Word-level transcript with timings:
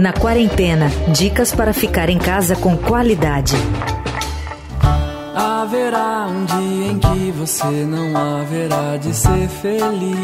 Na 0.00 0.12
quarentena, 0.12 0.88
dicas 1.12 1.52
para 1.52 1.72
ficar 1.72 2.10
em 2.10 2.18
casa 2.18 2.56
com 2.56 2.76
qualidade. 2.76 3.54
Haverá 5.32 6.26
um 6.26 6.44
dia 6.44 6.90
em 6.90 6.98
que 6.98 7.30
você 7.30 7.66
não 7.66 8.16
haverá 8.16 8.96
de 8.96 9.14
ser 9.14 9.48
feliz. 9.48 10.16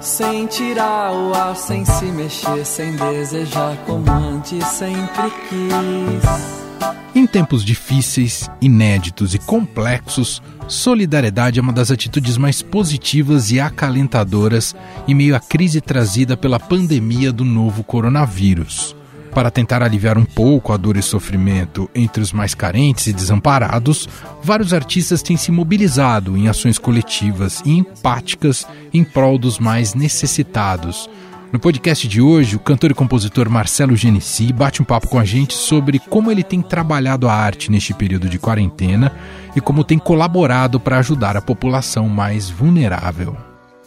Sem 0.00 0.46
tirar 0.46 1.12
o 1.12 1.34
ar, 1.34 1.54
sem 1.54 1.84
se 1.84 2.06
mexer, 2.06 2.64
sem 2.64 2.96
desejar 2.96 3.76
como 3.84 4.10
antes 4.10 4.64
sempre 4.64 5.30
quis. 5.50 6.65
Em 7.14 7.26
tempos 7.26 7.64
difíceis, 7.64 8.50
inéditos 8.60 9.34
e 9.34 9.38
complexos, 9.38 10.42
solidariedade 10.68 11.58
é 11.58 11.62
uma 11.62 11.72
das 11.72 11.90
atitudes 11.90 12.36
mais 12.36 12.60
positivas 12.60 13.50
e 13.50 13.58
acalentadoras 13.58 14.76
em 15.08 15.14
meio 15.14 15.34
à 15.34 15.40
crise 15.40 15.80
trazida 15.80 16.36
pela 16.36 16.60
pandemia 16.60 17.32
do 17.32 17.44
novo 17.44 17.82
coronavírus. 17.82 18.94
Para 19.32 19.50
tentar 19.50 19.82
aliviar 19.82 20.16
um 20.16 20.24
pouco 20.24 20.72
a 20.72 20.76
dor 20.76 20.96
e 20.96 21.02
sofrimento 21.02 21.90
entre 21.94 22.22
os 22.22 22.32
mais 22.32 22.54
carentes 22.54 23.06
e 23.06 23.12
desamparados, 23.12 24.08
vários 24.42 24.72
artistas 24.72 25.22
têm 25.22 25.36
se 25.36 25.50
mobilizado 25.50 26.36
em 26.36 26.48
ações 26.48 26.78
coletivas 26.78 27.62
e 27.64 27.78
empáticas 27.78 28.66
em 28.92 29.04
prol 29.04 29.38
dos 29.38 29.58
mais 29.58 29.94
necessitados 29.94 31.08
no 31.56 31.60
podcast 31.60 32.06
de 32.06 32.20
hoje, 32.20 32.54
o 32.54 32.60
cantor 32.60 32.90
e 32.90 32.94
compositor 32.94 33.48
Marcelo 33.48 33.96
Genesi 33.96 34.52
bate 34.52 34.82
um 34.82 34.84
papo 34.84 35.08
com 35.08 35.18
a 35.18 35.24
gente 35.24 35.54
sobre 35.54 35.98
como 35.98 36.30
ele 36.30 36.44
tem 36.44 36.60
trabalhado 36.60 37.26
a 37.26 37.32
arte 37.32 37.70
neste 37.70 37.94
período 37.94 38.28
de 38.28 38.38
quarentena 38.38 39.10
e 39.56 39.60
como 39.62 39.82
tem 39.82 39.98
colaborado 39.98 40.78
para 40.78 40.98
ajudar 40.98 41.34
a 41.34 41.40
população 41.40 42.10
mais 42.10 42.50
vulnerável. 42.50 43.34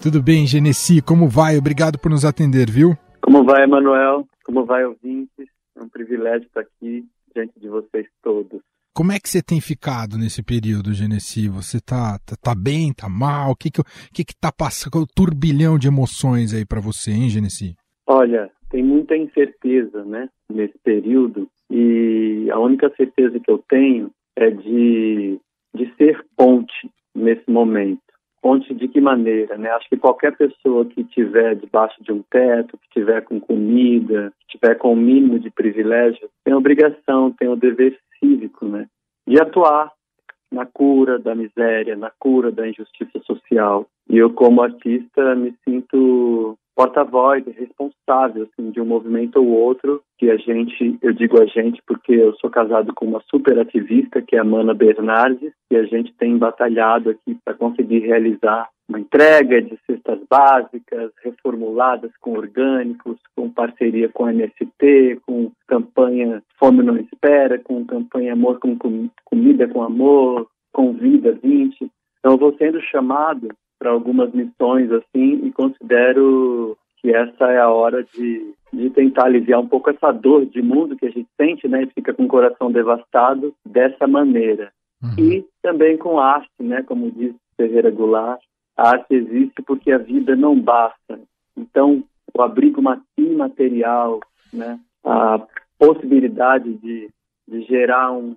Tudo 0.02 0.20
bem, 0.20 0.48
Genesi? 0.48 1.00
Como 1.00 1.30
vai? 1.30 1.60
Obrigado 1.60 2.00
por 2.00 2.10
nos 2.10 2.26
atender, 2.26 2.72
viu? 2.72 2.98
Como 3.22 3.44
vai, 3.44 3.66
Emanuel? 3.66 4.28
Como 4.44 4.66
vai, 4.66 4.84
ouvintes? 4.84 5.48
É 5.78 5.84
um 5.84 5.90
privilégio 5.90 6.48
estar 6.48 6.62
aqui 6.62 7.06
diante 7.36 7.60
de 7.60 7.70
vocês 7.70 8.08
todos. 8.24 8.62
Como 8.94 9.12
é 9.12 9.20
que 9.20 9.30
você 9.30 9.42
tem 9.42 9.62
ficado 9.62 10.18
nesse 10.18 10.44
período, 10.44 10.94
Genesi? 10.94 11.48
Você 11.48 11.80
tá, 11.80 12.20
tá, 12.26 12.36
tá 12.42 12.56
bem, 12.56 12.94
tá 12.94 13.08
mal? 13.08 13.52
O 13.52 13.56
que 13.56 13.72
que, 13.72 13.82
que 14.14 14.24
que 14.26 14.36
tá 14.40 14.52
passando? 14.52 15.02
O 15.02 15.08
turbilhão 15.08 15.78
de 15.78 15.88
emoções 15.88 16.54
aí 16.54 16.66
para 16.66 16.82
você, 16.82 17.12
hein, 17.12 17.30
Genesi? 17.30 17.76
Olha, 18.08 18.50
tem 18.70 18.84
muita 18.84 19.16
incerteza, 19.16 20.04
né, 20.04 20.30
nesse 20.50 20.78
período. 20.84 21.48
E 21.70 22.48
a 22.52 22.60
única 22.60 22.92
certeza 22.96 23.40
que 23.40 23.52
eu 23.52 23.64
tenho 23.70 24.12
é 24.36 24.50
de, 24.50 25.40
de 25.76 25.96
ser 25.96 26.26
ponte 26.36 26.90
nesse 27.16 27.50
momento. 27.50 28.02
Ponte 28.42 28.74
de 28.74 28.88
que 28.88 29.02
maneira, 29.02 29.58
né? 29.58 29.70
Acho 29.72 29.90
que 29.90 29.98
qualquer 29.98 30.36
pessoa 30.36 30.86
que 30.86 31.02
estiver 31.02 31.56
debaixo 31.56 32.02
de 32.02 32.12
um 32.12 32.24
teto, 32.30 32.78
que 32.78 32.88
estiver 32.88 33.22
com 33.22 33.40
comida, 33.40 34.32
que 34.40 34.56
estiver 34.56 34.76
com 34.76 34.94
o 34.94 34.96
mínimo 34.96 35.40
de 35.40 35.50
privilégio, 35.50 36.30
tem 36.44 36.54
obrigação, 36.54 37.32
tem 37.32 37.50
o 37.50 37.56
dever 37.56 37.98
cívico, 38.20 38.66
né, 38.66 38.88
de 39.28 39.40
atuar 39.40 39.92
na 40.52 40.66
cura 40.66 41.20
da 41.20 41.36
miséria, 41.36 41.96
na 41.96 42.12
cura 42.18 42.52
da 42.52 42.68
injustiça 42.68 43.20
social. 43.20 43.86
E 44.10 44.18
eu, 44.18 44.34
como 44.34 44.64
artista, 44.64 45.36
me 45.36 45.54
sinto 45.64 46.58
porta-voz, 46.80 47.44
responsável 47.58 48.44
assim, 48.44 48.72
de 48.72 48.80
um 48.80 48.86
movimento 48.86 49.36
ou 49.36 49.50
outro 49.50 50.02
que 50.18 50.32
a 50.32 50.38
gente, 50.38 50.98
eu 51.02 51.12
digo 51.12 51.42
a 51.42 51.46
gente 51.46 51.82
porque 51.86 52.14
eu 52.14 52.34
sou 52.36 52.50
casado 52.50 52.94
com 52.94 53.06
uma 53.06 53.22
super 53.30 53.60
ativista 53.60 54.22
que 54.22 54.38
é 54.38 54.40
a 54.40 54.46
Mana 54.46 54.74
Bernardes 54.74 55.52
e 55.70 55.76
a 55.76 55.84
gente 55.84 56.14
tem 56.14 56.38
batalhado 56.38 57.10
aqui 57.10 57.38
para 57.44 57.54
conseguir 57.54 58.00
realizar 58.00 58.70
uma 58.88 58.98
entrega 58.98 59.62
de 59.62 59.78
cestas 59.86 60.22
básicas 60.30 61.12
reformuladas 61.22 62.12
com 62.22 62.32
orgânicos, 62.32 63.18
com 63.36 63.50
parceria 63.50 64.08
com 64.08 64.24
a 64.24 64.32
MST, 64.32 65.20
com 65.28 65.52
campanha 65.68 66.42
Fome 66.58 66.82
Não 66.82 66.96
Espera, 66.96 67.60
com 67.60 67.86
campanha 67.86 68.32
Amor 68.32 68.58
com 68.58 68.78
Comida 69.26 69.68
com 69.68 69.84
Amor, 69.84 70.48
com 70.72 70.94
Vida 70.94 71.38
20. 71.44 71.92
Então, 72.20 72.32
eu 72.34 72.38
vou 72.38 72.56
sendo 72.58 72.82
chamado 72.84 73.50
para 73.80 73.92
algumas 73.92 74.32
missões 74.34 74.92
assim 74.92 75.46
e 75.46 75.52
considero 75.52 76.78
que 77.02 77.16
essa 77.16 77.46
é 77.46 77.60
a 77.60 77.70
hora 77.70 78.04
de, 78.04 78.54
de 78.74 78.90
tentar 78.90 79.26
aliviar 79.26 79.62
um 79.62 79.68
pouco 79.68 79.90
essa 79.90 80.12
dor 80.12 80.46
de 80.46 80.62
mundo 80.62 80.98
que 80.98 81.06
a 81.06 81.10
gente 81.10 81.30
sente, 81.40 81.68
né? 81.68 81.84
E 81.84 81.92
fica 81.92 82.14
com 82.14 82.26
o 82.26 82.28
coração 82.28 82.70
devastado 82.70 83.54
dessa 83.66 84.06
maneira. 84.06 84.72
Uhum. 85.02 85.16
E 85.18 85.46
também 85.62 85.98
com 85.98 86.20
arte, 86.20 86.52
né? 86.60 86.84
Como 86.84 87.10
diz 87.10 87.34
Ferreira 87.56 87.90
Goulart, 87.90 88.42
a 88.76 88.90
arte 88.90 89.14
existe 89.14 89.62
porque 89.62 89.92
a 89.92 89.98
vida 89.98 90.36
não 90.36 90.60
basta. 90.60 91.20
Então, 91.56 92.04
o 92.34 92.42
abrigo 92.42 92.82
imaterial, 93.18 94.20
né, 94.54 94.80
a 95.04 95.46
possibilidade 95.78 96.74
de, 96.76 97.10
de 97.48 97.62
gerar 97.64 98.12
um, 98.12 98.36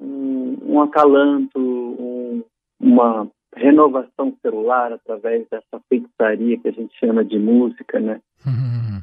um, 0.00 0.56
um 0.66 0.82
acalanto, 0.82 1.58
um, 1.58 2.42
uma 2.80 3.28
renovação 3.56 4.36
celular 4.42 4.92
através 4.92 5.46
dessa 5.48 5.80
feitiçaria 5.88 6.58
que 6.58 6.68
a 6.68 6.72
gente 6.72 6.98
chama 6.98 7.24
de 7.24 7.38
música, 7.38 8.00
né? 8.00 8.20
Uhum. 8.46 9.00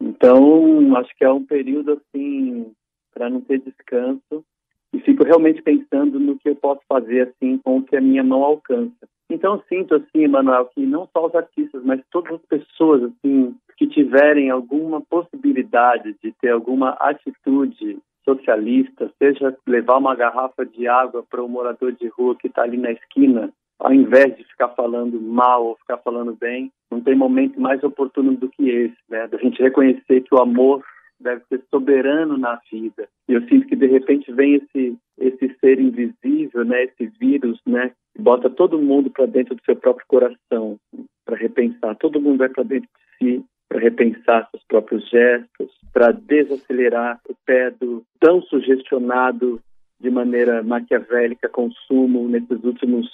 Então, 0.00 0.96
acho 0.96 1.14
que 1.16 1.24
é 1.24 1.30
um 1.30 1.44
período 1.44 1.92
assim 1.92 2.72
para 3.12 3.30
não 3.30 3.40
ter 3.40 3.60
descanso 3.60 4.44
e 4.92 5.00
fico 5.00 5.24
realmente 5.24 5.62
pensando 5.62 6.20
no 6.20 6.38
que 6.38 6.48
eu 6.48 6.56
posso 6.56 6.80
fazer 6.88 7.28
assim 7.28 7.58
com 7.58 7.78
o 7.78 7.82
que 7.82 7.96
a 7.96 8.00
minha 8.00 8.22
mão 8.22 8.42
alcança. 8.42 9.08
Então 9.28 9.62
sinto 9.68 9.94
assim, 9.94 10.26
Manuel, 10.28 10.66
que 10.66 10.84
não 10.84 11.08
só 11.12 11.26
os 11.26 11.34
artistas, 11.34 11.82
mas 11.84 12.00
todas 12.10 12.34
as 12.34 12.42
pessoas 12.42 13.02
assim 13.02 13.56
que 13.76 13.88
tiverem 13.88 14.50
alguma 14.50 15.00
possibilidade 15.00 16.14
de 16.22 16.32
ter 16.40 16.50
alguma 16.50 16.90
atitude 16.90 17.98
socialista, 18.24 19.10
seja 19.18 19.56
levar 19.66 19.98
uma 19.98 20.14
garrafa 20.14 20.64
de 20.64 20.86
água 20.86 21.24
para 21.28 21.42
o 21.42 21.46
um 21.46 21.48
morador 21.48 21.92
de 21.92 22.06
rua 22.08 22.36
que 22.36 22.46
está 22.46 22.62
ali 22.62 22.76
na 22.76 22.92
esquina, 22.92 23.52
ao 23.78 23.92
invés 23.92 24.36
de 24.36 24.44
ficar 24.44 24.68
falando 24.70 25.20
mal 25.20 25.66
ou 25.66 25.76
ficar 25.76 25.98
falando 25.98 26.34
bem, 26.34 26.72
não 26.90 27.00
tem 27.00 27.14
momento 27.14 27.60
mais 27.60 27.82
oportuno 27.82 28.36
do 28.36 28.48
que 28.48 28.68
esse, 28.68 28.96
né? 29.08 29.26
Da 29.26 29.38
gente 29.38 29.62
reconhecer 29.62 30.22
que 30.22 30.34
o 30.34 30.40
amor 30.40 30.82
deve 31.20 31.42
ser 31.48 31.62
soberano 31.70 32.36
na 32.36 32.60
vida. 32.70 33.08
E 33.28 33.32
eu 33.32 33.40
sinto 33.48 33.66
que 33.66 33.76
de 33.76 33.86
repente 33.86 34.32
vem 34.32 34.54
esse 34.54 34.96
esse 35.18 35.56
ser 35.60 35.78
invisível, 35.80 36.64
né, 36.64 36.84
esse 36.84 37.06
vírus, 37.20 37.60
né, 37.64 37.92
que 38.14 38.20
bota 38.20 38.50
todo 38.50 38.82
mundo 38.82 39.10
para 39.10 39.26
dentro 39.26 39.54
do 39.54 39.62
seu 39.64 39.76
próprio 39.76 40.04
coração, 40.08 40.76
para 41.24 41.36
repensar. 41.36 41.94
Todo 41.96 42.20
mundo 42.20 42.38
vai 42.38 42.48
para 42.48 42.64
dentro 42.64 42.88
de 42.88 43.16
si 43.18 43.44
para 43.68 43.80
repensar 43.80 44.48
seus 44.50 44.62
próprios 44.64 45.08
gestos, 45.08 45.70
para 45.92 46.12
desacelerar 46.12 47.20
o 47.28 47.34
pé 47.46 47.70
do 47.70 48.04
tão 48.20 48.42
sugestionado 48.42 49.60
de 50.00 50.10
maneira 50.10 50.62
maquiavélica 50.62 51.48
consumo 51.48 52.28
nesses 52.28 52.62
últimos 52.62 53.08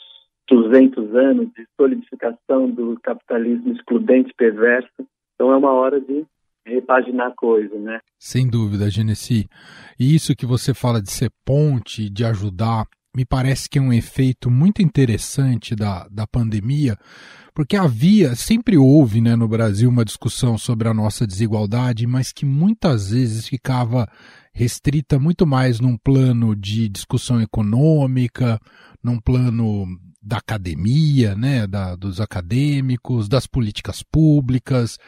200 0.50 1.14
anos 1.14 1.46
de 1.56 1.66
solidificação 1.76 2.70
do 2.70 2.98
capitalismo 3.02 3.72
excludente 3.72 4.32
perverso. 4.36 4.90
Então 5.34 5.52
é 5.52 5.56
uma 5.56 5.72
hora 5.72 6.00
de 6.00 6.26
repaginar 6.66 7.28
a 7.28 7.34
coisa, 7.34 7.78
né? 7.78 8.00
Sem 8.18 8.48
dúvida, 8.48 8.90
Genesi. 8.90 9.48
E 9.98 10.14
isso 10.14 10.36
que 10.36 10.44
você 10.44 10.74
fala 10.74 11.00
de 11.00 11.10
ser 11.10 11.30
ponte, 11.44 12.10
de 12.10 12.24
ajudar, 12.24 12.86
me 13.16 13.24
parece 13.24 13.68
que 13.68 13.78
é 13.78 13.82
um 13.82 13.92
efeito 13.92 14.50
muito 14.50 14.82
interessante 14.82 15.74
da, 15.74 16.06
da 16.08 16.26
pandemia, 16.26 16.96
porque 17.54 17.76
havia, 17.76 18.36
sempre 18.36 18.76
houve 18.76 19.20
né, 19.20 19.34
no 19.34 19.48
Brasil 19.48 19.88
uma 19.88 20.04
discussão 20.04 20.56
sobre 20.56 20.88
a 20.88 20.94
nossa 20.94 21.26
desigualdade, 21.26 22.06
mas 22.06 22.32
que 22.32 22.46
muitas 22.46 23.10
vezes 23.10 23.48
ficava 23.48 24.08
restrita 24.52 25.18
muito 25.18 25.46
mais 25.46 25.80
num 25.80 25.96
plano 25.96 26.54
de 26.54 26.88
discussão 26.88 27.40
econômica, 27.40 28.60
num 29.02 29.18
plano 29.18 29.86
da 30.22 30.36
academia, 30.36 31.34
né, 31.34 31.66
da, 31.66 31.96
dos 31.96 32.20
acadêmicos, 32.20 33.28
das 33.28 33.46
políticas 33.46 34.02
públicas, 34.02 34.98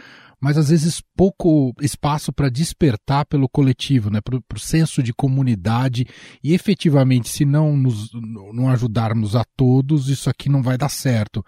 mas 0.43 0.59
às 0.59 0.71
vezes 0.71 1.01
pouco 1.17 1.73
espaço 1.81 2.33
para 2.33 2.49
despertar 2.49 3.25
pelo 3.27 3.49
coletivo, 3.49 4.11
né, 4.11 4.21
para 4.21 4.37
o 4.37 4.59
senso 4.59 5.01
de 5.01 5.13
comunidade 5.13 6.05
e 6.43 6.53
efetivamente, 6.53 7.29
se 7.29 7.45
não 7.45 7.77
nos 7.77 8.11
não 8.53 8.69
ajudarmos 8.69 9.37
a 9.37 9.45
todos, 9.57 10.09
isso 10.09 10.29
aqui 10.29 10.49
não 10.49 10.61
vai 10.61 10.77
dar 10.77 10.89
certo. 10.89 11.45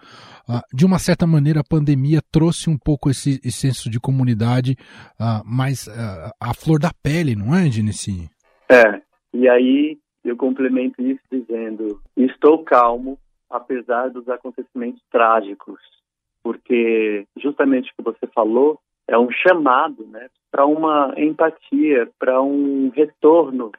Uh, 0.47 0.61
de 0.73 0.85
uma 0.85 0.97
certa 0.97 1.27
maneira, 1.27 1.59
a 1.59 1.69
pandemia 1.69 2.21
trouxe 2.31 2.69
um 2.69 2.77
pouco 2.77 3.09
esse, 3.09 3.41
esse 3.43 3.59
senso 3.59 3.89
de 3.89 3.99
comunidade 3.99 4.77
uh, 5.19 5.43
mais 5.45 5.87
uh, 5.87 6.31
à 6.39 6.53
flor 6.53 6.79
da 6.79 6.91
pele, 7.03 7.35
não 7.35 7.53
é, 7.53 7.69
Genesi? 7.69 8.29
É, 8.71 9.01
e 9.33 9.49
aí 9.49 9.97
eu 10.23 10.37
complemento 10.37 11.01
isso 11.01 11.21
dizendo: 11.29 11.99
estou 12.15 12.63
calmo 12.63 13.19
apesar 13.49 14.09
dos 14.09 14.27
acontecimentos 14.29 15.01
trágicos 15.11 15.79
porque 16.45 17.25
justamente 17.35 17.91
o 17.91 17.95
que 17.95 18.03
você 18.03 18.27
falou 18.27 18.79
é 19.07 19.17
um 19.17 19.31
chamado 19.31 20.05
né, 20.05 20.29
para 20.51 20.63
uma 20.63 21.11
empatia, 21.17 22.07
para 22.19 22.39
um 22.39 22.89
retorno 22.89 23.71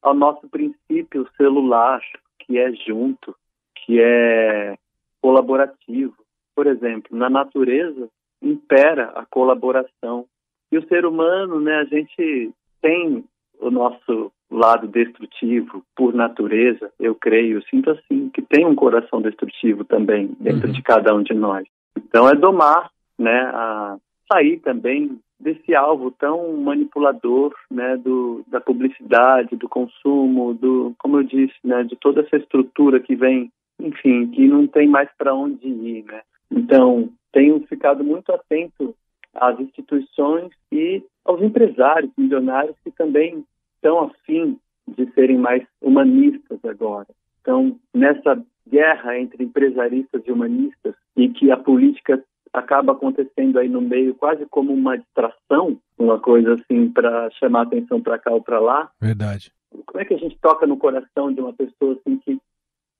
ao 0.00 0.14
nosso 0.14 0.48
princípio 0.48 1.28
celular, 1.36 2.00
que 2.38 2.58
é 2.58 2.72
junto, 2.72 3.36
que 3.74 4.00
é 4.00 4.78
colaborativo. 5.20 6.16
por 6.54 6.66
exemplo, 6.66 7.14
na 7.14 7.28
natureza 7.28 8.08
impera 8.40 9.10
a 9.14 9.26
colaboração. 9.26 10.24
E 10.72 10.78
o 10.78 10.88
ser 10.88 11.04
humano, 11.04 11.60
né, 11.60 11.80
a 11.80 11.84
gente 11.84 12.50
tem 12.80 13.26
o 13.60 13.70
nosso 13.70 14.32
lado 14.50 14.86
destrutivo 14.86 15.82
por 15.96 16.14
natureza, 16.14 16.90
eu 17.00 17.14
creio, 17.14 17.58
eu 17.58 17.62
sinto 17.62 17.90
assim, 17.90 18.28
que 18.30 18.42
tem 18.42 18.64
um 18.64 18.74
coração 18.74 19.20
destrutivo 19.20 19.84
também 19.84 20.36
dentro 20.38 20.68
uhum. 20.68 20.72
de 20.72 20.82
cada 20.82 21.14
um 21.14 21.22
de 21.22 21.34
nós. 21.34 21.66
Então 21.96 22.28
é 22.28 22.34
domar, 22.34 22.90
né, 23.18 23.50
a 23.52 23.96
sair 24.32 24.58
também 24.58 25.18
desse 25.38 25.74
alvo 25.74 26.10
tão 26.10 26.56
manipulador, 26.56 27.54
né, 27.70 27.96
do, 27.96 28.42
da 28.46 28.60
publicidade, 28.60 29.56
do 29.56 29.68
consumo, 29.68 30.54
do, 30.54 30.94
como 30.98 31.18
eu 31.18 31.22
disse, 31.22 31.54
né, 31.64 31.82
de 31.84 31.96
toda 31.96 32.22
essa 32.22 32.36
estrutura 32.36 33.00
que 33.00 33.14
vem, 33.14 33.50
enfim, 33.80 34.28
que 34.28 34.46
não 34.46 34.66
tem 34.66 34.88
mais 34.88 35.10
para 35.18 35.34
onde 35.34 35.66
ir, 35.66 36.04
né. 36.04 36.22
Então 36.50 37.10
tenho 37.32 37.60
ficado 37.66 38.02
muito 38.02 38.32
atento 38.32 38.94
às 39.40 39.58
instituições 39.60 40.50
e 40.70 41.02
aos 41.24 41.42
empresários 41.42 42.10
milionários 42.16 42.76
que 42.84 42.90
também 42.90 43.44
estão 43.74 44.04
afim 44.04 44.58
de 44.88 45.10
serem 45.12 45.38
mais 45.38 45.66
humanistas 45.80 46.58
agora. 46.64 47.08
Então, 47.40 47.78
nessa 47.94 48.42
guerra 48.68 49.18
entre 49.18 49.44
empresaristas 49.44 50.22
e 50.26 50.32
humanistas, 50.32 50.94
e 51.16 51.28
que 51.28 51.50
a 51.50 51.56
política 51.56 52.22
acaba 52.52 52.92
acontecendo 52.92 53.58
aí 53.58 53.68
no 53.68 53.80
meio 53.80 54.14
quase 54.14 54.46
como 54.46 54.72
uma 54.72 54.96
distração, 54.96 55.78
uma 55.98 56.18
coisa 56.18 56.54
assim 56.54 56.90
para 56.90 57.30
chamar 57.32 57.62
atenção 57.62 58.00
para 58.00 58.18
cá 58.18 58.32
ou 58.32 58.42
para 58.42 58.58
lá. 58.58 58.90
Verdade. 59.00 59.52
Como 59.84 60.00
é 60.00 60.04
que 60.04 60.14
a 60.14 60.18
gente 60.18 60.38
toca 60.40 60.66
no 60.66 60.76
coração 60.76 61.32
de 61.32 61.40
uma 61.40 61.52
pessoa 61.52 61.94
assim 61.94 62.16
que 62.18 62.38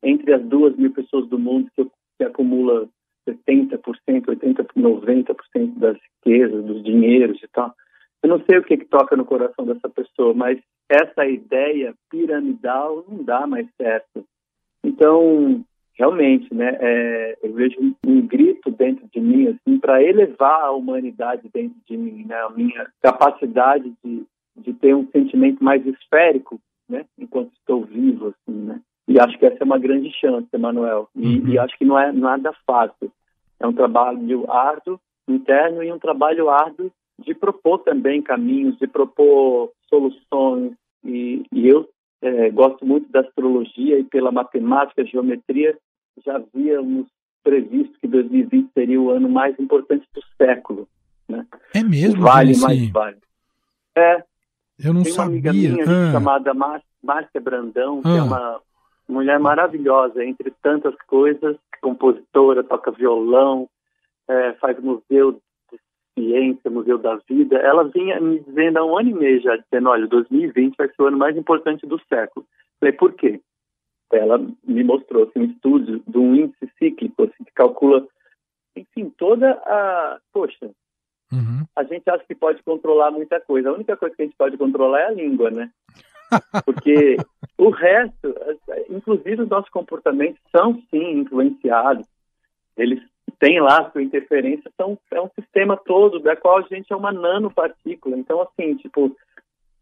entre 0.02 0.34
as 0.34 0.42
duas 0.42 0.76
mil 0.76 0.92
pessoas 0.92 1.26
do 1.28 1.38
mundo 1.38 1.70
que, 1.74 1.84
que 2.18 2.24
acumula 2.24 2.86
70%, 3.28 3.80
80%, 4.26 4.68
90% 4.76 5.78
das 5.78 5.96
riquezas, 6.24 6.64
dos 6.64 6.82
dinheiros 6.82 7.42
e 7.42 7.48
tal, 7.48 7.74
eu 8.22 8.30
não 8.30 8.42
sei 8.44 8.58
o 8.58 8.64
que, 8.64 8.76
que 8.76 8.86
toca 8.86 9.16
no 9.16 9.24
coração 9.24 9.64
dessa 9.64 9.88
pessoa, 9.88 10.34
mas 10.34 10.58
essa 10.88 11.26
ideia 11.26 11.94
piramidal 12.10 13.04
não 13.08 13.22
dá 13.22 13.46
mais 13.46 13.68
certo. 13.76 14.24
Então, 14.82 15.64
realmente, 15.98 16.52
né, 16.54 16.76
é, 16.80 17.38
eu 17.42 17.52
vejo 17.52 17.76
um, 18.06 18.26
grito 18.26 18.70
dentro 18.70 19.06
de 19.12 19.20
mim, 19.20 19.48
assim, 19.48 19.78
para 19.78 20.02
elevar 20.02 20.62
a 20.62 20.72
humanidade 20.72 21.48
dentro 21.52 21.76
de 21.88 21.96
mim, 21.96 22.24
né, 22.26 22.34
a 22.42 22.50
minha 22.50 22.86
capacidade 23.02 23.92
de, 24.04 24.24
de 24.56 24.72
ter 24.74 24.94
um 24.94 25.08
sentimento 25.10 25.62
mais 25.62 25.84
esférico, 25.86 26.60
né, 26.88 27.04
enquanto 27.18 27.52
estou 27.52 27.84
vivo, 27.84 28.28
assim, 28.28 28.58
né. 28.58 28.80
E 29.08 29.20
acho 29.20 29.38
que 29.38 29.46
essa 29.46 29.58
é 29.60 29.64
uma 29.64 29.78
grande 29.78 30.10
chance, 30.12 30.48
Emanuel. 30.52 31.08
E, 31.14 31.38
uhum. 31.38 31.48
e 31.48 31.58
acho 31.58 31.76
que 31.78 31.84
não 31.84 31.98
é 31.98 32.12
nada 32.12 32.52
fácil. 32.66 33.10
É 33.60 33.66
um 33.66 33.72
trabalho 33.72 34.50
árduo 34.50 35.00
interno 35.28 35.82
e 35.82 35.92
um 35.92 35.98
trabalho 35.98 36.50
árduo 36.50 36.90
de 37.18 37.34
propor 37.34 37.78
também 37.78 38.20
caminhos, 38.20 38.76
de 38.78 38.86
propor 38.86 39.72
soluções. 39.88 40.72
E, 41.04 41.44
e 41.52 41.68
eu 41.68 41.88
é, 42.20 42.50
gosto 42.50 42.84
muito 42.84 43.10
da 43.10 43.20
astrologia 43.20 43.98
e 43.98 44.04
pela 44.04 44.32
matemática, 44.32 45.04
geometria, 45.04 45.76
já 46.24 46.36
havíamos 46.36 47.06
previsto 47.44 47.98
que 48.00 48.08
2020 48.08 48.70
seria 48.74 49.00
o 49.00 49.10
ano 49.10 49.28
mais 49.28 49.58
importante 49.58 50.06
do 50.12 50.20
século. 50.36 50.88
Né? 51.28 51.46
É 51.74 51.82
mesmo? 51.82 52.22
Vale 52.22 52.58
mais 52.58 52.90
vale. 52.90 53.18
É. 53.94 54.22
Eu 54.78 54.92
não 54.92 55.02
Tem 55.02 55.12
uma 55.12 55.16
sabia. 55.16 55.50
amiga 55.50 55.52
minha 55.52 55.84
ah. 55.84 56.12
chamada 56.12 56.52
Márcia 56.52 57.40
Brandão, 57.40 58.02
que 58.02 58.08
é 58.08 58.12
ah. 58.12 58.16
é 58.16 58.22
uma 58.22 58.60
mulher 59.08 59.38
maravilhosa, 59.38 60.24
entre 60.24 60.50
tantas 60.62 60.94
coisas, 61.06 61.56
compositora, 61.80 62.64
toca 62.64 62.90
violão, 62.90 63.68
é, 64.28 64.52
faz 64.54 64.78
museu 64.80 65.40
ciência, 66.18 66.70
Museu 66.70 66.96
da 66.96 67.16
Vida, 67.28 67.56
ela 67.58 67.84
vinha 67.84 68.18
me 68.18 68.40
dizendo 68.40 68.78
há 68.78 68.84
um 68.84 68.98
ano 68.98 69.10
e 69.10 69.14
meio 69.14 69.40
já, 69.42 69.56
dizendo, 69.56 69.90
olha, 69.90 70.06
2020 70.06 70.74
vai 70.76 70.88
ser 70.88 71.02
o 71.02 71.06
ano 71.06 71.18
mais 71.18 71.36
importante 71.36 71.86
do 71.86 72.00
século. 72.08 72.46
Falei, 72.80 72.92
por 72.94 73.12
quê? 73.12 73.40
Ela 74.10 74.38
me 74.64 74.82
mostrou 74.82 75.24
assim, 75.24 75.40
um 75.40 75.44
estudo 75.44 76.02
de 76.06 76.18
um 76.18 76.34
índice 76.34 76.70
cíclico, 76.78 77.24
assim, 77.24 77.44
que 77.44 77.52
calcula, 77.54 78.06
enfim, 78.74 79.12
toda 79.18 79.50
a... 79.50 80.18
Poxa, 80.32 80.70
uhum. 81.32 81.66
a 81.76 81.84
gente 81.84 82.08
acha 82.08 82.24
que 82.26 82.34
pode 82.34 82.62
controlar 82.62 83.10
muita 83.10 83.38
coisa. 83.40 83.68
A 83.68 83.74
única 83.74 83.96
coisa 83.96 84.14
que 84.14 84.22
a 84.22 84.24
gente 84.24 84.36
pode 84.36 84.56
controlar 84.56 85.00
é 85.00 85.06
a 85.06 85.10
língua, 85.10 85.50
né? 85.50 85.70
Porque 86.64 87.16
o 87.58 87.70
resto, 87.70 88.34
inclusive 88.90 89.42
os 89.42 89.48
nossos 89.48 89.70
comportamentos, 89.70 90.40
são 90.50 90.80
sim 90.90 91.20
influenciados. 91.20 92.06
Eles 92.76 93.02
tem 93.38 93.60
lá 93.60 93.90
sua 93.90 94.02
interferência, 94.02 94.70
são, 94.76 94.98
é 95.10 95.20
um 95.20 95.28
sistema 95.38 95.76
todo 95.76 96.20
da 96.20 96.36
qual 96.36 96.58
a 96.58 96.62
gente 96.62 96.92
é 96.92 96.96
uma 96.96 97.12
nanopartícula. 97.12 98.16
Então, 98.16 98.40
assim, 98.40 98.74
tipo, 98.76 99.14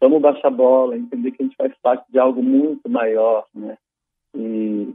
vamos 0.00 0.20
baixar 0.20 0.48
a 0.48 0.50
bola, 0.50 0.96
entender 0.96 1.30
que 1.30 1.42
a 1.42 1.46
gente 1.46 1.56
faz 1.56 1.72
parte 1.82 2.04
de 2.10 2.18
algo 2.18 2.42
muito 2.42 2.88
maior, 2.88 3.46
né? 3.54 3.76
E, 4.34 4.92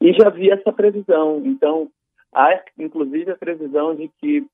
e 0.00 0.12
já 0.14 0.30
vi 0.30 0.50
essa 0.50 0.72
previsão. 0.72 1.42
Então, 1.44 1.88
há 2.34 2.60
inclusive 2.78 3.30
a 3.30 3.36
previsão 3.36 3.94
de 3.94 4.08
que 4.20 4.44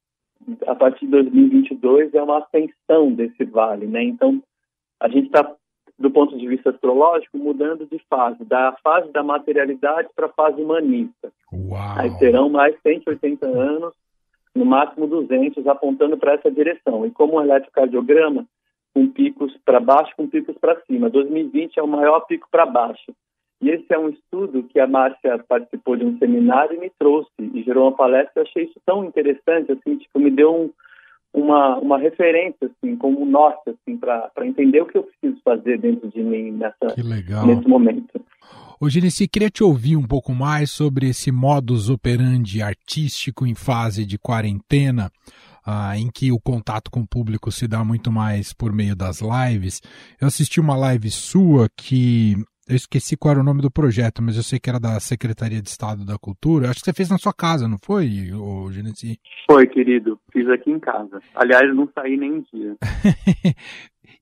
a 0.67 0.75
partir 0.75 1.07
de 1.07 1.13
2022 1.13 2.15
é 2.15 2.23
uma 2.23 2.39
ascensão 2.39 3.13
desse 3.13 3.45
vale, 3.45 3.87
né? 3.87 4.03
Então, 4.03 4.43
a 5.01 5.09
gente 5.09 5.27
está 5.27 5.45
do 5.99 6.11
ponto 6.11 6.37
de 6.39 6.47
vista 6.47 6.71
astrológico, 6.71 7.37
mudando 7.37 7.87
de 7.87 7.99
fase, 8.09 8.45
da 8.45 8.77
fase 8.85 9.11
da 9.11 9.23
materialidade 9.23 10.09
para 10.15 10.27
a 10.27 10.33
fase 10.33 10.63
humanista. 10.63 11.33
Uau. 11.53 11.99
Aí 11.99 12.17
terão 12.19 12.49
mais 12.49 12.77
180 12.83 13.47
anos, 13.47 13.93
no 14.55 14.65
máximo 14.65 15.07
200, 15.07 15.67
apontando 15.67 16.17
para 16.17 16.35
essa 16.35 16.51
direção. 16.51 17.05
E 17.05 17.11
como 17.11 17.37
um 17.37 17.43
eletrocardiograma, 17.43 18.47
com 18.95 19.09
picos 19.09 19.57
para 19.65 19.81
baixo, 19.81 20.13
com 20.17 20.29
picos 20.29 20.57
para 20.59 20.81
cima. 20.83 21.11
2020 21.11 21.79
é 21.79 21.83
o 21.83 21.89
maior 21.89 22.21
pico 22.27 22.49
para 22.51 22.67
baixo. 22.67 23.13
E 23.61 23.71
esse 23.71 23.93
é 23.93 23.99
um 23.99 24.09
estudo 24.09 24.63
que 24.65 24.79
a 24.79 24.87
Márcia 24.87 25.45
participou 25.49 25.97
de 25.97 26.05
um 26.05 26.17
seminário 26.19 26.77
e 26.77 26.81
me 26.81 26.91
trouxe, 26.97 27.31
e 27.41 27.63
gerou 27.63 27.85
uma 27.85 27.97
palestra. 27.97 28.33
Eu 28.37 28.43
achei 28.43 28.65
isso 28.65 28.81
tão 28.87 29.05
interessante, 29.05 29.73
assim, 29.73 29.97
tipo, 29.97 30.21
me 30.21 30.31
deu 30.31 30.55
um, 30.55 30.71
uma, 31.41 31.79
uma 31.79 31.99
referência, 31.99 32.71
assim, 32.71 32.97
como 32.97 33.25
norte, 33.25 33.71
assim, 33.71 33.97
para 33.97 34.31
entender 34.47 34.81
o 34.83 34.87
que 34.87 34.99
eu 34.99 35.05
preciso 35.05 35.41
fazer 35.45 35.79
dentro 35.79 36.09
de 36.09 36.23
mim 36.23 36.53
nessa, 36.53 36.95
nesse 37.47 37.69
momento. 37.69 38.21
Ô, 38.81 38.89
Genesi, 38.89 39.27
queria 39.27 39.51
te 39.51 39.65
ouvir 39.65 39.97
um 39.97 40.07
pouco 40.07 40.33
mais 40.33 40.71
sobre 40.71 41.09
esse 41.09 41.33
modus 41.33 41.91
operandi 41.91 42.63
artístico 42.63 43.45
em 43.45 43.55
fase 43.55 44.07
de 44.07 44.17
quarentena, 44.17 45.11
ah, 45.67 45.99
em 45.99 46.09
que 46.09 46.31
o 46.31 46.39
contato 46.39 46.91
com 46.91 47.01
o 47.01 47.07
público 47.07 47.51
se 47.51 47.67
dá 47.67 47.85
muito 47.85 48.13
mais 48.13 48.53
por 48.53 48.73
meio 48.73 48.95
das 48.95 49.21
lives. 49.21 49.81
Eu 50.21 50.29
assisti 50.29 50.61
uma 50.61 50.77
live 50.77 51.11
sua 51.11 51.69
que 51.77 52.37
eu 52.69 52.77
esqueci 52.77 53.17
qual 53.17 53.33
era 53.33 53.41
o 53.41 53.45
nome 53.45 53.63
do 53.63 53.71
projeto, 53.71 54.23
mas 54.23 54.37
eu 54.37 54.43
sei 54.43 54.59
que 54.59 54.69
era 54.69 54.79
da 54.79 55.01
Secretaria 55.01 55.63
de 55.63 55.69
Estado 55.69 56.05
da 56.05 56.19
Cultura. 56.19 56.69
Acho 56.69 56.81
que 56.81 56.85
você 56.85 56.93
fez 56.93 57.09
na 57.09 57.17
sua 57.17 57.33
casa, 57.33 57.67
não 57.67 57.79
foi, 57.83 58.09
Genesi? 58.71 59.19
Foi, 59.51 59.67
querido. 59.67 60.21
Fiz 60.31 60.47
aqui 60.51 60.71
em 60.71 60.79
casa. 60.79 61.21
Aliás, 61.35 61.75
não 61.75 61.89
saí 61.95 62.19
nem 62.19 62.33
um 62.35 62.45
dia. 62.53 62.77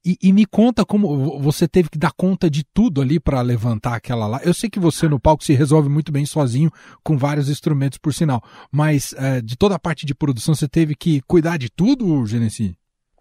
e, 0.07 0.17
e, 0.23 0.33
me 0.33 0.47
conta 0.47 0.85
como 0.85 1.41
você 1.41 1.67
teve 1.67 1.91
que 1.91 1.99
dar 1.99 2.13
conta 2.17 2.49
de 2.49 2.63
tudo 2.73 3.03
ali 3.03 3.19
para 3.19 3.41
levantar 3.43 3.97
aquela 3.97 4.29
lá. 4.29 4.41
Eu 4.45 4.55
sei 4.55 4.71
que 4.71 4.79
você 4.79 5.09
no 5.09 5.19
palco 5.19 5.43
se 5.43 5.53
resolve 5.53 5.89
muito 5.89 6.13
bem 6.13 6.25
sozinho, 6.25 6.71
com 7.03 7.19
vários 7.19 7.51
instrumentos, 7.51 7.99
por 7.99 8.15
sinal. 8.15 8.41
Mas 8.73 9.13
é, 9.19 9.41
de 9.41 9.57
toda 9.57 9.75
a 9.75 9.81
parte 9.81 10.07
de 10.07 10.15
produção, 10.15 10.55
você 10.55 10.69
teve 10.69 10.95
que 10.95 11.21
cuidar 11.23 11.57
de 11.57 11.69
tudo, 11.69 12.25
Genesi? 12.27 12.77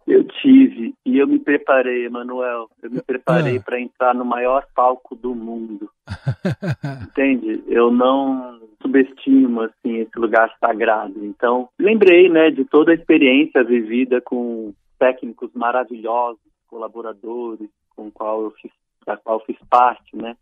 Eu 0.05 0.24
tive. 0.41 0.75
E 1.05 1.19
eu 1.19 1.27
me 1.27 1.39
preparei, 1.39 2.05
Emanuel. 2.05 2.67
Eu 2.81 2.89
me 2.89 3.01
preparei 3.01 3.57
ah. 3.57 3.62
para 3.62 3.79
entrar 3.79 4.15
no 4.15 4.25
maior 4.25 4.65
palco 4.74 5.15
do 5.15 5.35
mundo. 5.35 5.89
Entende? 7.03 7.63
Eu 7.67 7.91
não 7.91 8.59
subestimo 8.81 9.62
assim 9.62 9.97
esse 9.97 10.17
lugar 10.17 10.51
sagrado. 10.59 11.25
Então, 11.25 11.69
lembrei, 11.79 12.29
né, 12.29 12.50
de 12.50 12.65
toda 12.65 12.91
a 12.91 12.95
experiência 12.95 13.63
vivida 13.63 14.21
com 14.21 14.74
técnicos 14.97 15.51
maravilhosos, 15.53 16.39
colaboradores, 16.67 17.69
com 17.95 18.12
qual 18.12 18.43
eu 18.43 18.51
fiz, 18.51 18.71
da 19.05 19.17
qual 19.17 19.39
eu 19.39 19.45
fiz 19.45 19.57
parte, 19.69 20.15
né, 20.15 20.35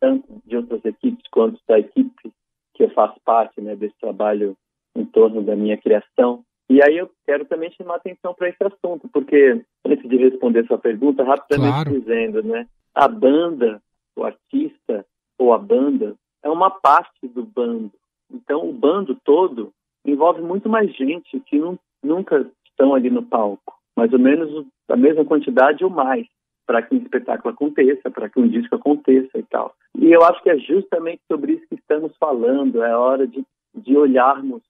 tanto 0.00 0.26
de 0.44 0.56
outras 0.56 0.84
equipes 0.84 1.24
quanto 1.30 1.60
da 1.68 1.78
equipe 1.78 2.32
que 2.74 2.84
eu 2.84 2.90
faço 2.90 3.20
parte, 3.24 3.60
né, 3.60 3.76
desse 3.76 3.94
trabalho 4.00 4.56
em 4.94 5.04
torno 5.04 5.42
da 5.42 5.54
minha 5.54 5.76
criação. 5.76 6.44
E 6.72 6.82
aí 6.82 6.96
eu 6.96 7.10
quero 7.26 7.44
também 7.44 7.70
chamar 7.72 7.96
atenção 7.96 8.32
para 8.32 8.48
esse 8.48 8.64
assunto, 8.64 9.06
porque 9.12 9.62
antes 9.84 10.08
de 10.08 10.16
responder 10.16 10.66
sua 10.66 10.78
pergunta, 10.78 11.22
rapidamente 11.22 11.70
claro. 11.70 12.00
dizendo, 12.00 12.42
né, 12.42 12.66
a 12.94 13.06
banda, 13.06 13.78
o 14.16 14.24
artista 14.24 15.04
ou 15.36 15.52
a 15.52 15.58
banda 15.58 16.14
é 16.42 16.48
uma 16.48 16.70
parte 16.70 17.28
do 17.28 17.44
bando. 17.44 17.92
Então 18.32 18.66
o 18.66 18.72
bando 18.72 19.14
todo 19.22 19.70
envolve 20.02 20.40
muito 20.40 20.66
mais 20.66 20.90
gente 20.96 21.38
que 21.40 21.58
não, 21.58 21.78
nunca 22.02 22.50
estão 22.64 22.94
ali 22.94 23.10
no 23.10 23.22
palco, 23.22 23.74
mais 23.94 24.10
ou 24.10 24.18
menos 24.18 24.66
a 24.88 24.96
mesma 24.96 25.26
quantidade 25.26 25.84
ou 25.84 25.90
mais 25.90 26.26
para 26.66 26.80
que 26.80 26.94
um 26.94 27.02
espetáculo 27.02 27.52
aconteça, 27.52 28.10
para 28.10 28.30
que 28.30 28.40
um 28.40 28.48
disco 28.48 28.74
aconteça 28.76 29.38
e 29.38 29.42
tal. 29.42 29.74
E 29.94 30.10
eu 30.10 30.24
acho 30.24 30.42
que 30.42 30.48
é 30.48 30.56
justamente 30.56 31.20
sobre 31.30 31.52
isso 31.52 31.66
que 31.68 31.74
estamos 31.74 32.16
falando. 32.16 32.82
É 32.82 32.96
hora 32.96 33.26
de, 33.26 33.44
de 33.74 33.94
olharmos 33.94 34.62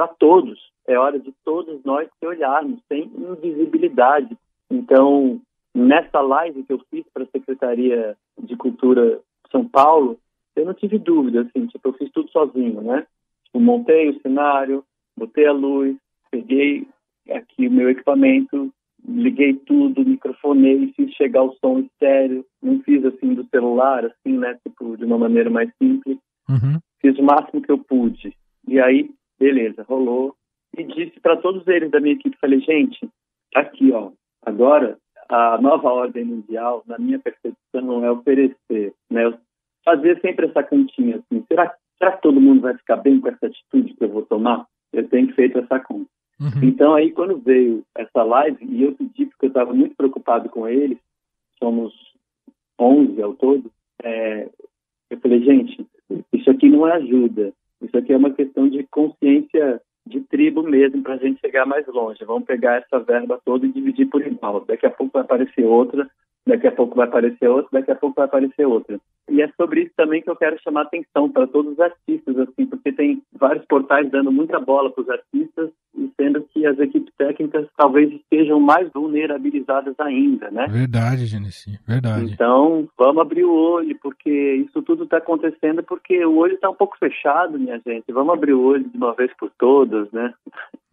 para 0.00 0.08
todos. 0.08 0.58
É 0.88 0.98
hora 0.98 1.18
de 1.18 1.30
todos 1.44 1.84
nós 1.84 2.08
se 2.18 2.26
olharmos, 2.26 2.80
sem 2.88 3.04
invisibilidade. 3.04 4.34
Então, 4.70 5.38
nessa 5.74 6.22
live 6.22 6.62
que 6.62 6.72
eu 6.72 6.80
fiz 6.90 7.04
para 7.12 7.24
a 7.24 7.26
Secretaria 7.26 8.16
de 8.42 8.56
Cultura 8.56 9.20
de 9.44 9.50
São 9.50 9.68
Paulo, 9.68 10.18
eu 10.56 10.64
não 10.64 10.72
tive 10.72 10.98
dúvida, 10.98 11.42
assim, 11.42 11.66
tipo, 11.66 11.88
eu 11.88 11.92
fiz 11.92 12.10
tudo 12.12 12.30
sozinho, 12.30 12.80
né? 12.80 13.06
Tipo, 13.44 13.60
montei 13.60 14.08
o 14.08 14.20
cenário, 14.22 14.82
botei 15.16 15.46
a 15.46 15.52
luz, 15.52 15.96
peguei 16.30 16.86
aqui 17.30 17.68
o 17.68 17.70
meu 17.70 17.90
equipamento, 17.90 18.72
liguei 19.06 19.54
tudo, 19.54 20.04
microfonei, 20.04 20.92
fiz 20.96 21.12
chegar 21.12 21.42
o 21.42 21.54
som 21.60 21.80
estéreo, 21.80 22.44
não 22.62 22.80
fiz 22.80 23.04
assim 23.04 23.34
do 23.34 23.46
celular, 23.48 24.06
assim, 24.06 24.38
né, 24.38 24.58
tipo, 24.66 24.96
de 24.96 25.04
uma 25.04 25.18
maneira 25.18 25.50
mais 25.50 25.70
simples. 25.76 26.16
Uhum. 26.48 26.80
Fiz 27.00 27.18
o 27.18 27.22
máximo 27.22 27.60
que 27.60 27.70
eu 27.70 27.78
pude. 27.78 28.34
E 28.66 28.80
aí, 28.80 29.10
beleza, 29.40 29.82
rolou. 29.88 30.36
E 30.76 30.84
disse 30.84 31.18
para 31.18 31.36
todos 31.38 31.66
eles 31.66 31.90
da 31.90 31.98
minha 31.98 32.14
equipe, 32.14 32.36
falei, 32.38 32.60
gente, 32.60 33.08
aqui, 33.54 33.90
ó, 33.90 34.12
agora 34.42 34.96
a 35.28 35.60
nova 35.60 35.88
ordem 35.92 36.24
mundial, 36.24 36.82
na 36.86 36.98
minha 36.98 37.18
percepção, 37.18 38.04
é 38.04 38.10
oferecer, 38.10 38.92
né, 39.10 39.32
fazer 39.84 40.20
sempre 40.20 40.46
essa 40.46 40.62
cantinha, 40.62 41.16
assim, 41.16 41.44
será, 41.48 41.74
será 41.98 42.12
que 42.12 42.22
todo 42.22 42.40
mundo 42.40 42.60
vai 42.60 42.76
ficar 42.76 42.96
bem 42.96 43.20
com 43.20 43.28
essa 43.28 43.46
atitude 43.46 43.94
que 43.94 44.04
eu 44.04 44.08
vou 44.08 44.22
tomar? 44.22 44.66
Eu 44.92 45.08
tenho 45.08 45.32
feito 45.34 45.58
essa 45.58 45.78
conta. 45.80 46.10
Uhum. 46.40 46.62
Então, 46.62 46.94
aí, 46.94 47.12
quando 47.12 47.38
veio 47.38 47.84
essa 47.96 48.22
live, 48.22 48.64
e 48.64 48.82
eu 48.82 48.94
pedi, 48.94 49.26
porque 49.26 49.46
eu 49.46 49.48
estava 49.48 49.72
muito 49.72 49.94
preocupado 49.94 50.48
com 50.48 50.66
eles, 50.66 50.98
somos 51.58 51.92
11 52.78 53.22
ao 53.22 53.34
todo, 53.34 53.70
é, 54.02 54.48
eu 55.10 55.20
falei, 55.20 55.42
gente, 55.44 55.86
isso 56.32 56.50
aqui 56.50 56.68
não 56.68 56.88
é 56.88 56.92
ajuda, 56.94 57.52
isso 57.82 57.96
aqui 57.96 58.12
é 58.12 58.16
uma 58.16 58.32
questão 58.32 58.68
de 58.68 58.86
consciência 58.90 59.80
de 60.06 60.20
tribo 60.20 60.62
mesmo 60.62 61.02
para 61.02 61.14
a 61.14 61.18
gente 61.18 61.40
chegar 61.40 61.66
mais 61.66 61.86
longe. 61.86 62.24
Vamos 62.24 62.44
pegar 62.44 62.76
essa 62.76 62.98
verba 62.98 63.40
toda 63.44 63.66
e 63.66 63.72
dividir 63.72 64.06
por 64.06 64.26
igual. 64.26 64.64
Daqui 64.64 64.86
a 64.86 64.90
pouco 64.90 65.12
vai 65.12 65.22
aparecer 65.22 65.64
outra, 65.64 66.10
daqui 66.46 66.66
a 66.66 66.72
pouco 66.72 66.96
vai 66.96 67.06
aparecer 67.06 67.48
outra, 67.48 67.80
daqui 67.80 67.90
a 67.90 67.96
pouco 67.96 68.16
vai 68.16 68.24
aparecer 68.24 68.66
outra. 68.66 68.98
E 69.28 69.40
é 69.42 69.48
sobre 69.56 69.82
isso 69.82 69.92
também 69.96 70.20
que 70.22 70.28
eu 70.28 70.36
quero 70.36 70.60
chamar 70.60 70.82
atenção 70.82 71.30
para 71.30 71.46
todos 71.46 71.72
os 71.72 71.80
artistas, 71.80 72.36
assim, 72.38 72.66
porque 72.66 72.90
tem 72.92 73.22
vários 73.38 73.64
portais 73.66 74.10
dando 74.10 74.32
muita 74.32 74.58
bola 74.58 74.90
para 74.90 75.02
os 75.02 75.08
artistas, 75.08 75.70
e 75.96 76.10
sendo 76.16 76.42
que 76.52 76.66
as 76.66 76.78
equipes 76.78 77.12
técnicas 77.16 77.68
talvez 77.76 78.12
estejam 78.12 78.58
mais 78.58 78.90
vulnerabilizadas 78.92 79.94
ainda, 80.00 80.50
né? 80.50 80.66
Verdade, 80.68 81.26
Genesi, 81.26 81.78
verdade. 81.86 82.32
Então, 82.32 82.88
vamos 82.98 83.22
abrir 83.22 83.44
o 83.44 83.54
olho, 83.54 83.96
porque 84.02 84.30
isso 84.66 84.82
tudo 84.82 85.04
está 85.04 85.18
acontecendo 85.18 85.82
porque 85.82 86.24
o 86.24 86.36
olho 86.36 86.54
está 86.54 86.68
um 86.68 86.74
pouco 86.74 86.98
fechado, 86.98 87.58
minha 87.58 87.80
gente. 87.86 88.10
Vamos 88.12 88.34
abrir 88.34 88.52
o 88.52 88.62
olho 88.62 88.84
de 88.84 88.96
uma 88.96 89.14
vez 89.14 89.32
por 89.36 89.50
todas, 89.58 90.10
né? 90.12 90.32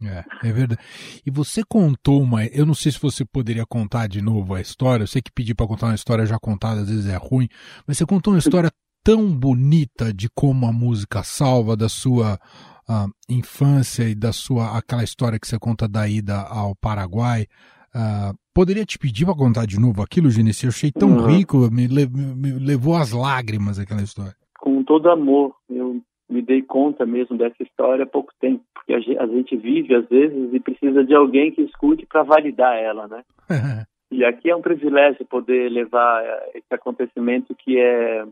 É, 0.04 0.24
é 0.44 0.52
verdade. 0.52 0.82
E 1.26 1.32
você 1.32 1.64
contou 1.64 2.22
uma. 2.22 2.46
Eu 2.46 2.66
não 2.66 2.74
sei 2.74 2.92
se 2.92 3.00
você 3.00 3.26
poderia 3.26 3.66
contar 3.66 4.08
de 4.08 4.22
novo 4.22 4.54
a 4.54 4.62
história. 4.62 5.04
Eu 5.04 5.08
sei 5.08 5.22
que 5.22 5.32
pedir 5.32 5.56
para 5.56 5.68
contar 5.68 5.88
uma 5.88 5.96
história 5.96 6.26
já 6.26 6.38
contada 6.38 6.82
às 6.82 6.90
vezes 6.90 7.08
é 7.08 7.16
ruim, 7.16 7.48
mas 7.86 7.98
você 7.98 8.06
contou 8.06 8.34
uma 8.34 8.40
história 8.40 8.72
tão 9.04 9.28
bonita 9.32 10.14
de 10.14 10.30
como 10.36 10.68
a 10.68 10.72
música 10.72 11.24
salva 11.24 11.76
da 11.76 11.90
sua 11.90 12.38
uh, 12.88 13.10
infância 13.30 14.04
e 14.08 14.14
da 14.14 14.32
sua 14.32 14.78
aquela 14.78 15.04
história 15.04 15.40
que 15.40 15.48
você 15.48 15.58
conta 15.58 15.88
da 15.88 16.08
ida 16.08 16.42
ao 16.42 16.76
Paraguai. 16.76 17.48
Uh, 17.96 18.38
poderia 18.54 18.86
te 18.86 19.00
pedir 19.00 19.26
para 19.26 19.34
contar 19.34 19.66
de 19.66 19.80
novo 19.80 20.04
aquilo, 20.04 20.30
Genesi? 20.30 20.66
Eu 20.66 20.70
achei 20.70 20.92
tão 20.92 21.18
uhum. 21.18 21.26
rico, 21.26 21.72
me, 21.72 21.88
le 21.88 22.06
me 22.06 22.52
levou 22.52 22.96
às 22.96 23.12
lágrimas 23.12 23.80
aquela 23.80 24.04
história. 24.04 24.36
Com 24.60 24.84
todo 24.84 25.10
amor. 25.10 25.56
Eu 25.70 26.02
me 26.30 26.42
dei 26.42 26.62
conta 26.62 27.06
mesmo 27.06 27.38
dessa 27.38 27.62
história 27.62 28.04
há 28.04 28.08
pouco 28.08 28.34
tempo, 28.40 28.64
porque 28.74 28.94
a 28.94 29.28
gente 29.28 29.56
vive 29.56 29.96
às 29.96 30.08
vezes 30.08 30.54
e 30.54 30.60
precisa 30.60 31.04
de 31.04 31.16
alguém 31.16 31.52
que 31.52 31.62
escute 31.62 32.06
para 32.06 32.24
validar 32.24 32.78
ela, 32.78 33.08
né? 33.08 33.24
e 34.12 34.26
aqui 34.26 34.50
é 34.50 34.56
um 34.56 34.62
privilégio 34.62 35.26
poder 35.26 35.70
levar 35.70 36.24
eh, 36.24 36.52
esse 36.56 36.74
acontecimento 36.74 37.56
que 37.56 37.80
é 37.80 38.26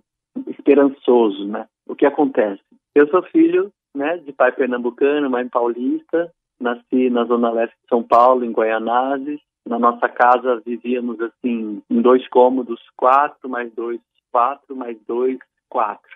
esperançoso, 0.47 1.47
né? 1.47 1.67
O 1.87 1.95
que 1.95 2.05
acontece? 2.05 2.61
Eu 2.93 3.07
sou 3.07 3.23
filho, 3.23 3.71
né, 3.95 4.17
de 4.17 4.33
pai 4.33 4.51
pernambucano, 4.51 5.29
mãe 5.29 5.47
paulista, 5.47 6.31
nasci 6.59 7.09
na 7.09 7.23
zona 7.23 7.49
leste 7.51 7.75
de 7.81 7.87
São 7.87 8.03
Paulo, 8.03 8.43
em 8.43 8.51
Guaianazes. 8.51 9.39
Na 9.65 9.79
nossa 9.79 10.07
casa 10.07 10.61
vivíamos 10.65 11.19
assim 11.21 11.81
em 11.89 12.01
dois 12.01 12.27
cômodos, 12.27 12.79
quatro 12.95 13.49
mais 13.49 13.73
dois, 13.73 13.99
quatro 14.31 14.75
mais 14.75 14.97
dois, 15.07 15.39
quatro 15.69 16.15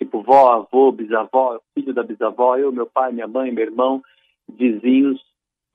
tipo 0.00 0.22
vó, 0.22 0.52
avô, 0.52 0.90
bisavó, 0.90 1.60
filho 1.74 1.92
da 1.92 2.02
bisavó, 2.02 2.56
eu, 2.56 2.72
meu 2.72 2.86
pai, 2.86 3.12
minha 3.12 3.28
mãe, 3.28 3.52
meu 3.52 3.64
irmão, 3.64 4.02
vizinhos, 4.48 5.20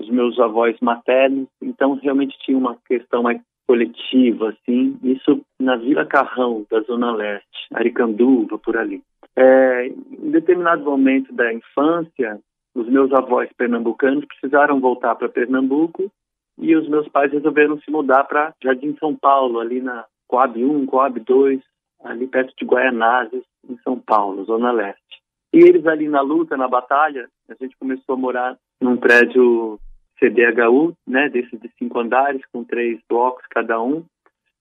os 0.01 0.09
meus 0.09 0.39
avós 0.39 0.75
maternos. 0.81 1.47
Então, 1.61 1.93
realmente 1.93 2.35
tinha 2.39 2.57
uma 2.57 2.75
questão 2.87 3.21
mais 3.21 3.39
coletiva, 3.67 4.49
assim. 4.49 4.97
Isso 5.03 5.41
na 5.59 5.75
Vila 5.75 6.05
Carrão, 6.05 6.65
da 6.69 6.81
Zona 6.81 7.15
Leste, 7.15 7.67
Aricanduva, 7.73 8.57
por 8.57 8.75
ali. 8.75 9.01
É, 9.35 9.87
em 9.87 10.31
determinado 10.31 10.83
momento 10.83 11.31
da 11.31 11.53
infância, 11.53 12.39
os 12.73 12.87
meus 12.89 13.13
avós 13.13 13.49
pernambucanos 13.55 14.25
precisaram 14.25 14.79
voltar 14.79 15.15
para 15.15 15.29
Pernambuco 15.29 16.11
e 16.57 16.75
os 16.75 16.87
meus 16.89 17.07
pais 17.09 17.31
resolveram 17.31 17.79
se 17.79 17.91
mudar 17.91 18.23
para 18.23 18.53
Jardim 18.63 18.95
São 18.99 19.15
Paulo, 19.15 19.59
ali 19.59 19.81
na 19.81 20.05
Coab 20.27 20.63
1, 20.63 20.85
Coab 20.85 21.19
2, 21.19 21.61
ali 22.03 22.27
perto 22.27 22.53
de 22.57 22.65
Guaianazes, 22.65 23.43
em 23.69 23.77
São 23.83 23.99
Paulo, 23.99 24.45
Zona 24.45 24.71
Leste. 24.71 25.21
E 25.53 25.59
eles 25.59 25.85
ali 25.87 26.07
na 26.07 26.21
luta, 26.21 26.57
na 26.57 26.67
batalha, 26.67 27.29
a 27.49 27.53
gente 27.53 27.77
começou 27.77 28.15
a 28.15 28.17
morar 28.17 28.57
num 28.81 28.97
prédio 28.97 29.79
CDHU, 30.19 30.95
né, 31.07 31.29
desses 31.29 31.59
de 31.59 31.69
cinco 31.77 31.99
andares, 31.99 32.41
com 32.51 32.63
três 32.63 32.99
blocos 33.07 33.45
cada 33.49 33.81
um, 33.81 34.03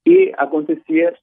e 0.06 0.32
acontecia 0.36 1.14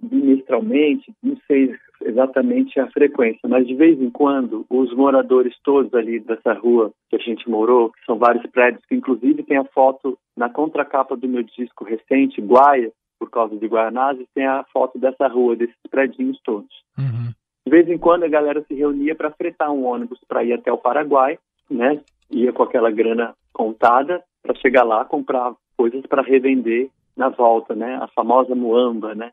bimestralmente, 0.00 1.12
não 1.22 1.36
sei 1.46 1.74
exatamente 2.02 2.78
a 2.78 2.88
frequência, 2.90 3.48
mas 3.48 3.66
de 3.66 3.74
vez 3.74 4.00
em 4.00 4.08
quando 4.08 4.64
os 4.70 4.94
moradores 4.94 5.54
todos 5.64 5.92
ali 5.94 6.20
dessa 6.20 6.52
rua 6.52 6.92
que 7.10 7.16
a 7.16 7.18
gente 7.18 7.48
morou, 7.50 7.90
que 7.90 8.04
são 8.06 8.16
vários 8.16 8.46
prédios, 8.50 8.84
que 8.86 8.94
inclusive 8.94 9.42
tem 9.42 9.56
a 9.56 9.64
foto 9.64 10.16
na 10.36 10.48
contracapa 10.48 11.16
do 11.16 11.28
meu 11.28 11.42
disco 11.42 11.84
recente, 11.84 12.40
Guaia, 12.40 12.92
por 13.18 13.30
causa 13.30 13.56
de 13.56 13.66
Guaianazes, 13.66 14.26
tem 14.34 14.46
a 14.46 14.64
foto 14.72 14.98
dessa 14.98 15.26
rua, 15.26 15.56
desses 15.56 15.76
prédios 15.90 16.40
todos. 16.44 16.72
Uhum. 16.96 17.32
De 17.66 17.70
vez 17.70 17.88
em 17.88 17.98
quando 17.98 18.24
a 18.24 18.28
galera 18.28 18.64
se 18.66 18.74
reunia 18.74 19.14
para 19.14 19.30
fretar 19.30 19.70
um 19.70 19.84
ônibus 19.84 20.18
para 20.26 20.44
ir 20.44 20.52
até 20.52 20.72
o 20.72 20.78
Paraguai, 20.78 21.38
né? 21.70 22.00
Ia 22.30 22.52
com 22.52 22.62
aquela 22.62 22.90
grana 22.90 23.34
contada 23.52 24.22
para 24.42 24.54
chegar 24.54 24.84
lá 24.84 25.04
comprar 25.04 25.52
coisas 25.76 26.02
para 26.06 26.22
revender 26.22 26.88
na 27.16 27.28
volta, 27.28 27.74
né? 27.74 27.98
A 28.00 28.08
famosa 28.08 28.54
muamba, 28.54 29.14
né? 29.14 29.32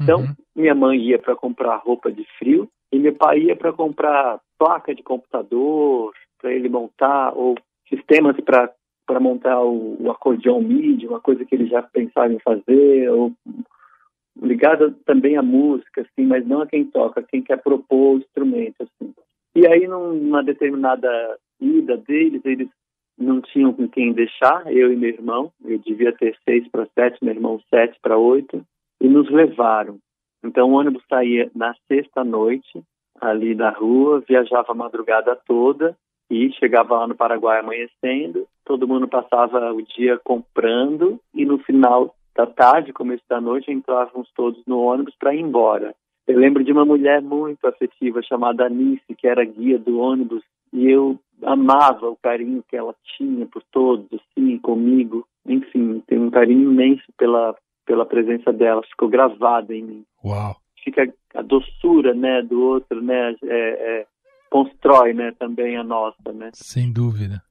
Então, 0.00 0.20
uhum. 0.20 0.34
minha 0.56 0.74
mãe 0.74 0.98
ia 0.98 1.18
para 1.18 1.36
comprar 1.36 1.76
roupa 1.76 2.10
de 2.10 2.24
frio 2.38 2.68
e 2.90 2.98
meu 2.98 3.14
pai 3.14 3.40
ia 3.40 3.56
para 3.56 3.72
comprar 3.72 4.40
placa 4.58 4.94
de 4.94 5.02
computador 5.02 6.12
para 6.40 6.52
ele 6.52 6.68
montar 6.68 7.32
ou 7.36 7.54
sistemas 7.88 8.36
para 8.40 8.70
para 9.06 9.20
montar 9.20 9.60
o, 9.62 9.96
o 10.00 10.10
acordeão 10.10 10.60
MIDI, 10.60 11.06
uma 11.06 11.20
coisa 11.20 11.44
que 11.44 11.54
ele 11.54 11.66
já 11.66 11.82
pensava 11.82 12.32
em 12.32 12.38
fazer, 12.38 13.10
ou 13.10 13.32
ligada 14.40 14.94
também 15.04 15.36
à 15.36 15.42
música, 15.42 16.02
assim, 16.02 16.26
mas 16.26 16.46
não 16.46 16.62
a 16.62 16.66
quem 16.66 16.84
toca, 16.84 17.22
quem 17.22 17.42
quer 17.42 17.62
propor 17.62 18.14
o 18.14 18.18
instrumento, 18.18 18.82
assim. 18.82 19.14
E 19.54 19.66
aí, 19.66 19.86
numa 19.86 20.42
determinada 20.42 21.08
ida 21.60 21.96
deles, 21.96 22.44
eles 22.44 22.68
não 23.16 23.40
tinham 23.40 23.72
com 23.72 23.88
quem 23.88 24.12
deixar, 24.12 24.64
eu 24.72 24.92
e 24.92 24.96
meu 24.96 25.10
irmão, 25.10 25.52
eu 25.64 25.78
devia 25.78 26.12
ter 26.12 26.36
seis 26.44 26.66
para 26.68 26.86
sete, 26.98 27.24
meu 27.24 27.34
irmão 27.34 27.60
sete 27.70 27.96
para 28.02 28.18
oito, 28.18 28.64
e 29.00 29.08
nos 29.08 29.30
levaram. 29.30 29.98
Então, 30.42 30.70
o 30.70 30.74
ônibus 30.74 31.04
saía 31.08 31.50
na 31.54 31.74
sexta 31.86 32.24
noite, 32.24 32.82
ali 33.20 33.54
da 33.54 33.70
rua, 33.70 34.22
viajava 34.28 34.72
a 34.72 34.74
madrugada 34.74 35.36
toda, 35.46 35.96
e 36.34 36.52
chegava 36.54 36.98
lá 36.98 37.06
no 37.06 37.14
Paraguai 37.14 37.60
amanhecendo, 37.60 38.46
todo 38.64 38.88
mundo 38.88 39.06
passava 39.06 39.72
o 39.72 39.80
dia 39.82 40.18
comprando 40.24 41.20
e 41.32 41.44
no 41.44 41.58
final 41.58 42.12
da 42.34 42.44
tarde, 42.44 42.92
começo 42.92 43.22
da 43.28 43.40
noite, 43.40 43.70
entrávamos 43.70 44.28
todos 44.34 44.60
no 44.66 44.80
ônibus 44.80 45.14
para 45.16 45.32
ir 45.32 45.40
embora. 45.40 45.94
Eu 46.26 46.38
lembro 46.38 46.64
de 46.64 46.72
uma 46.72 46.84
mulher 46.84 47.22
muito 47.22 47.64
afetiva 47.66 48.20
chamada 48.22 48.66
Anice, 48.66 49.14
que 49.16 49.28
era 49.28 49.44
guia 49.44 49.78
do 49.78 50.00
ônibus, 50.00 50.42
e 50.72 50.90
eu 50.90 51.16
amava 51.42 52.08
o 52.08 52.16
carinho 52.16 52.64
que 52.68 52.76
ela 52.76 52.94
tinha 53.16 53.46
por 53.46 53.62
todos, 53.70 54.08
assim, 54.12 54.58
comigo. 54.58 55.24
Enfim, 55.46 56.02
tenho 56.08 56.22
um 56.22 56.30
carinho 56.30 56.72
imenso 56.72 57.04
pela, 57.16 57.54
pela 57.86 58.04
presença 58.04 58.52
dela, 58.52 58.82
ficou 58.82 59.08
gravada 59.08 59.72
em 59.72 59.82
mim. 59.82 60.04
Uau! 60.24 60.56
Fica 60.82 61.12
a 61.34 61.42
doçura, 61.42 62.12
né, 62.12 62.42
do 62.42 62.60
outro, 62.60 63.00
né, 63.00 63.36
é, 63.44 64.00
é, 64.00 64.06
constrói, 64.50 65.12
né, 65.12 65.32
também 65.38 65.76
a 65.76 65.82
nossa, 65.82 66.32
né? 66.32 66.50
Sem 66.52 66.92
dúvida. 66.92 67.42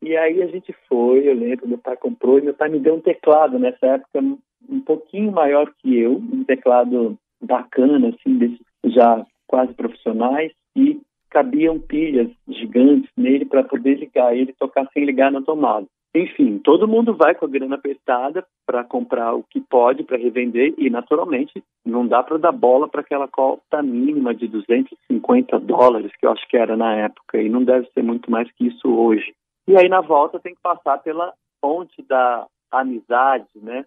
E 0.00 0.16
aí 0.16 0.42
a 0.42 0.46
gente 0.46 0.72
foi, 0.88 1.28
eu 1.28 1.34
lembro, 1.34 1.66
meu 1.68 1.78
pai 1.78 1.96
comprou 1.96 2.38
e 2.38 2.42
meu 2.42 2.54
pai 2.54 2.68
me 2.68 2.78
deu 2.78 2.94
um 2.94 3.00
teclado 3.00 3.58
nessa 3.58 3.86
época 3.86 4.20
um 4.68 4.80
pouquinho 4.80 5.32
maior 5.32 5.72
que 5.78 5.98
eu, 5.98 6.16
um 6.16 6.44
teclado 6.44 7.18
bacana, 7.40 8.08
assim, 8.08 8.38
desses 8.38 8.60
já 8.84 9.24
quase 9.46 9.72
profissionais, 9.74 10.52
e 10.76 11.00
cabiam 11.30 11.80
pilhas 11.80 12.30
gigantes 12.48 13.10
nele 13.16 13.44
para 13.44 13.64
poder 13.64 13.98
ligar 13.98 14.36
e 14.36 14.40
ele 14.40 14.52
tocar 14.52 14.88
sem 14.92 15.04
ligar 15.04 15.32
na 15.32 15.42
tomada. 15.42 15.86
Enfim, 16.14 16.58
todo 16.58 16.88
mundo 16.88 17.14
vai 17.14 17.34
com 17.34 17.44
a 17.44 17.48
grana 17.48 17.76
apertada 17.76 18.44
para 18.66 18.82
comprar 18.82 19.34
o 19.34 19.42
que 19.42 19.60
pode 19.60 20.02
para 20.04 20.16
revender 20.16 20.74
e, 20.78 20.88
naturalmente, 20.88 21.62
não 21.84 22.06
dá 22.06 22.22
para 22.22 22.38
dar 22.38 22.52
bola 22.52 22.88
para 22.88 23.02
aquela 23.02 23.28
cota 23.28 23.82
mínima 23.82 24.34
de 24.34 24.48
250 24.48 25.58
dólares, 25.60 26.10
que 26.18 26.26
eu 26.26 26.32
acho 26.32 26.48
que 26.48 26.56
era 26.56 26.76
na 26.76 26.94
época, 26.94 27.40
e 27.40 27.48
não 27.48 27.62
deve 27.62 27.88
ser 27.92 28.02
muito 28.02 28.30
mais 28.30 28.50
que 28.52 28.68
isso 28.68 28.88
hoje. 28.88 29.34
E 29.66 29.76
aí, 29.76 29.88
na 29.88 30.00
volta, 30.00 30.40
tem 30.40 30.54
que 30.54 30.62
passar 30.62 30.98
pela 30.98 31.32
ponte 31.60 32.02
da 32.02 32.46
amizade, 32.70 33.48
né? 33.56 33.84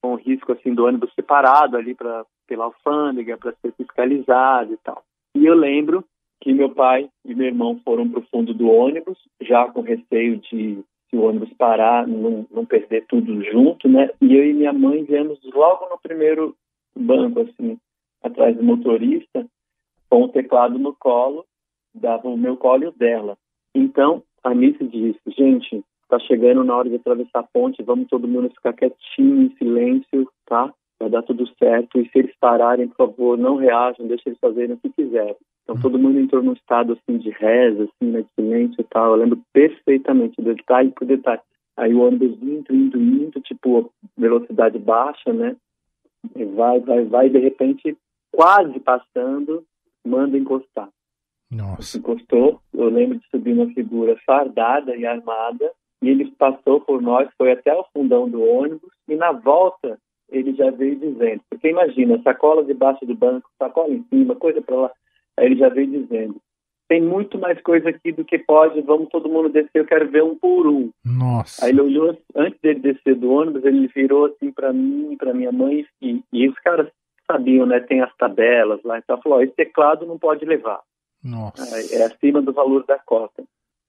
Com 0.00 0.12
o 0.12 0.16
risco, 0.16 0.52
assim, 0.52 0.72
do 0.72 0.84
ônibus 0.84 1.12
separado 1.14 1.76
ali 1.76 1.94
pra, 1.94 2.24
pela 2.46 2.66
alfândega, 2.66 3.36
para 3.36 3.52
ser 3.60 3.72
fiscalizado 3.72 4.72
e 4.72 4.76
tal. 4.78 5.02
E 5.34 5.44
eu 5.44 5.54
lembro 5.54 6.04
que 6.40 6.52
meu 6.52 6.70
pai 6.70 7.08
e 7.24 7.34
meu 7.34 7.46
irmão 7.46 7.80
foram 7.84 8.08
para 8.08 8.20
o 8.20 8.26
fundo 8.30 8.54
do 8.54 8.68
ônibus, 8.68 9.18
já 9.40 9.66
com 9.66 9.80
receio 9.80 10.36
de 10.36 10.84
se 11.08 11.16
o 11.16 11.22
ônibus 11.22 11.52
parar, 11.54 12.06
não, 12.06 12.46
não 12.50 12.64
perder 12.64 13.06
tudo 13.06 13.42
junto, 13.44 13.88
né? 13.88 14.10
E 14.20 14.34
eu 14.34 14.44
e 14.44 14.52
minha 14.52 14.72
mãe 14.72 15.04
viemos 15.04 15.38
logo 15.54 15.88
no 15.88 15.98
primeiro 15.98 16.56
banco, 16.96 17.40
assim, 17.40 17.78
atrás 18.22 18.56
do 18.56 18.62
motorista, 18.62 19.46
com 20.10 20.24
o 20.24 20.28
teclado 20.28 20.78
no 20.78 20.94
colo, 20.94 21.44
dava 21.94 22.28
o 22.28 22.36
meu 22.36 22.56
colo 22.56 22.84
e 22.84 22.86
o 22.88 22.92
dela. 22.92 23.36
Então, 23.74 24.22
a 24.42 24.54
Nice 24.54 24.82
disse, 24.84 25.20
gente, 25.28 25.84
tá 26.08 26.18
chegando 26.18 26.64
na 26.64 26.76
hora 26.76 26.88
de 26.88 26.96
atravessar 26.96 27.40
a 27.40 27.42
ponte, 27.42 27.82
vamos 27.82 28.08
todo 28.08 28.28
mundo 28.28 28.50
ficar 28.50 28.72
quietinho, 28.72 29.42
em 29.42 29.56
silêncio, 29.56 30.30
tá? 30.46 30.72
Vai 30.98 31.10
dar 31.10 31.22
tudo 31.22 31.46
certo. 31.58 32.00
E 32.00 32.08
se 32.08 32.18
eles 32.18 32.34
pararem, 32.40 32.88
por 32.88 32.96
favor, 32.96 33.36
não 33.38 33.56
reajam, 33.56 34.06
deixem 34.06 34.30
eles 34.30 34.40
fazerem 34.40 34.74
o 34.74 34.78
que 34.78 34.90
quiserem. 34.90 35.36
Então 35.66 35.80
todo 35.80 35.98
mundo 35.98 36.20
entrou 36.20 36.44
num 36.44 36.52
estado 36.52 36.92
assim 36.92 37.18
de 37.18 37.30
reza, 37.30 37.82
assim, 37.82 38.10
né, 38.10 38.22
de 38.22 38.28
silêncio 38.36 38.80
e 38.80 38.84
tal. 38.84 39.10
Eu 39.10 39.16
lembro 39.16 39.42
perfeitamente, 39.52 40.40
detalhe 40.40 40.92
por 40.92 41.04
detalhe. 41.04 41.40
Aí 41.76 41.92
o 41.92 42.06
ônibus 42.06 42.40
indo, 42.40 42.72
indo, 42.72 42.98
indo, 42.98 43.40
tipo, 43.40 43.92
velocidade 44.16 44.78
baixa, 44.78 45.32
né? 45.32 45.56
E 46.36 46.44
vai, 46.44 46.78
vai, 46.80 47.04
vai, 47.04 47.28
de 47.28 47.38
repente, 47.38 47.96
quase 48.32 48.78
passando, 48.78 49.64
manda 50.04 50.38
encostar. 50.38 50.88
Nossa. 51.50 51.98
Encostou, 51.98 52.60
eu 52.72 52.88
lembro 52.88 53.18
de 53.18 53.28
subir 53.28 53.52
uma 53.52 53.66
figura 53.74 54.16
fardada 54.24 54.96
e 54.96 55.04
armada, 55.04 55.72
e 56.00 56.08
ele 56.08 56.30
passou 56.32 56.80
por 56.80 57.02
nós, 57.02 57.28
foi 57.36 57.52
até 57.52 57.74
o 57.74 57.84
fundão 57.92 58.28
do 58.28 58.42
ônibus, 58.42 58.90
e 59.08 59.16
na 59.16 59.32
volta 59.32 59.98
ele 60.28 60.54
já 60.54 60.70
veio 60.70 60.96
dizendo, 60.96 61.42
porque 61.48 61.68
imagina, 61.68 62.20
sacola 62.22 62.64
debaixo 62.64 63.04
do 63.04 63.14
banco, 63.14 63.48
sacola 63.58 63.90
em 63.90 64.04
cima, 64.04 64.34
coisa 64.34 64.60
para 64.60 64.76
lá. 64.76 64.90
Aí 65.38 65.46
ele 65.46 65.56
já 65.56 65.68
veio 65.68 65.88
dizendo: 65.88 66.40
tem 66.88 67.02
muito 67.02 67.38
mais 67.38 67.60
coisa 67.62 67.88
aqui 67.88 68.12
do 68.12 68.24
que 68.24 68.38
pode, 68.38 68.80
vamos 68.82 69.08
todo 69.08 69.28
mundo 69.28 69.48
descer, 69.48 69.70
eu 69.74 69.84
quero 69.84 70.08
ver 70.08 70.22
um 70.22 70.36
por 70.36 70.66
um. 70.66 70.90
Nossa. 71.04 71.64
Aí 71.64 71.72
ele 71.72 71.80
olhou, 71.80 72.16
antes 72.34 72.60
dele 72.60 72.80
descer 72.80 73.16
do 73.16 73.30
ônibus, 73.30 73.64
ele 73.64 73.88
virou 73.88 74.26
assim 74.26 74.52
para 74.52 74.72
mim 74.72 75.16
para 75.16 75.34
minha 75.34 75.52
mãe, 75.52 75.84
e, 76.00 76.22
e 76.32 76.48
os 76.48 76.58
caras 76.60 76.88
sabiam, 77.30 77.66
né? 77.66 77.80
Tem 77.80 78.00
as 78.00 78.14
tabelas 78.16 78.80
lá, 78.84 78.98
então 78.98 79.20
falou: 79.20 79.42
esse 79.42 79.54
teclado 79.54 80.06
não 80.06 80.18
pode 80.18 80.44
levar. 80.44 80.80
Nossa. 81.22 81.76
É 81.94 82.04
acima 82.04 82.40
do 82.40 82.52
valor 82.52 82.84
da 82.86 82.98
cota. 82.98 83.42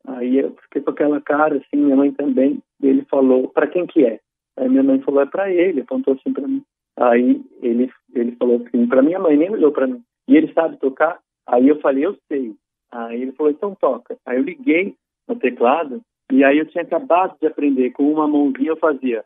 Aí 0.07 0.39
eu 0.39 0.55
fiquei 0.63 0.81
com 0.81 0.91
aquela 0.91 1.21
cara, 1.21 1.57
assim, 1.57 1.83
minha 1.83 1.95
mãe 1.95 2.11
também. 2.11 2.59
E 2.81 2.87
ele 2.87 3.05
falou: 3.09 3.49
para 3.49 3.67
quem 3.67 3.85
que 3.85 4.05
é? 4.05 4.19
Aí 4.57 4.67
minha 4.67 4.83
mãe 4.83 4.99
falou: 5.01 5.21
é 5.21 5.25
para 5.25 5.51
ele, 5.51 5.81
apontou 5.81 6.15
assim 6.15 6.33
para 6.33 6.47
mim. 6.47 6.63
Aí 6.97 7.41
ele, 7.61 7.91
ele 8.15 8.35
falou 8.37 8.65
assim: 8.65 8.87
para 8.87 9.03
minha 9.03 9.19
mãe, 9.19 9.37
nem 9.37 9.51
olhou 9.51 9.71
para 9.71 9.85
mim. 9.85 10.01
E 10.27 10.35
ele 10.35 10.51
sabe 10.53 10.77
tocar? 10.77 11.19
Aí 11.47 11.67
eu 11.67 11.79
falei, 11.79 12.05
eu 12.05 12.15
sei. 12.27 12.53
Aí 12.91 13.21
ele 13.21 13.31
falou, 13.31 13.51
então 13.51 13.75
toca. 13.75 14.17
Aí 14.25 14.37
eu 14.37 14.43
liguei 14.43 14.95
no 15.27 15.35
teclado 15.35 16.01
e 16.31 16.43
aí 16.43 16.57
eu 16.57 16.65
tinha 16.67 16.83
acabado 16.83 17.35
de 17.39 17.47
aprender. 17.47 17.91
Com 17.91 18.11
uma 18.11 18.27
mãozinha 18.27 18.71
eu 18.71 18.77
fazia 18.77 19.23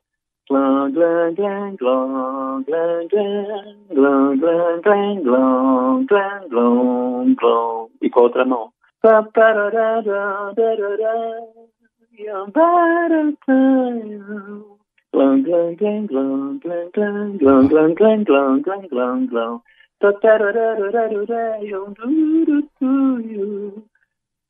e 8.02 8.10
com 8.10 8.20
a 8.20 8.24
outra 8.24 8.46
mão. 8.46 8.70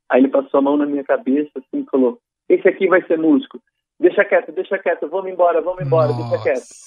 Aí 0.09 0.21
ele 0.21 0.29
passou 0.29 0.59
a 0.59 0.61
mão 0.61 0.77
na 0.77 0.85
minha 0.85 1.03
cabeça 1.03 1.51
assim 1.57 1.81
e 1.81 1.89
falou: 1.89 2.19
Esse 2.49 2.67
aqui 2.67 2.87
vai 2.87 3.01
ser 3.03 3.17
músico. 3.17 3.59
Deixa 3.99 4.25
quieto, 4.25 4.51
deixa 4.51 4.79
quieto, 4.79 5.07
vamos 5.07 5.31
embora, 5.31 5.61
vamos 5.61 5.85
embora, 5.85 6.07
Nossa. 6.07 6.29
deixa 6.29 6.43
quieto. 6.43 6.81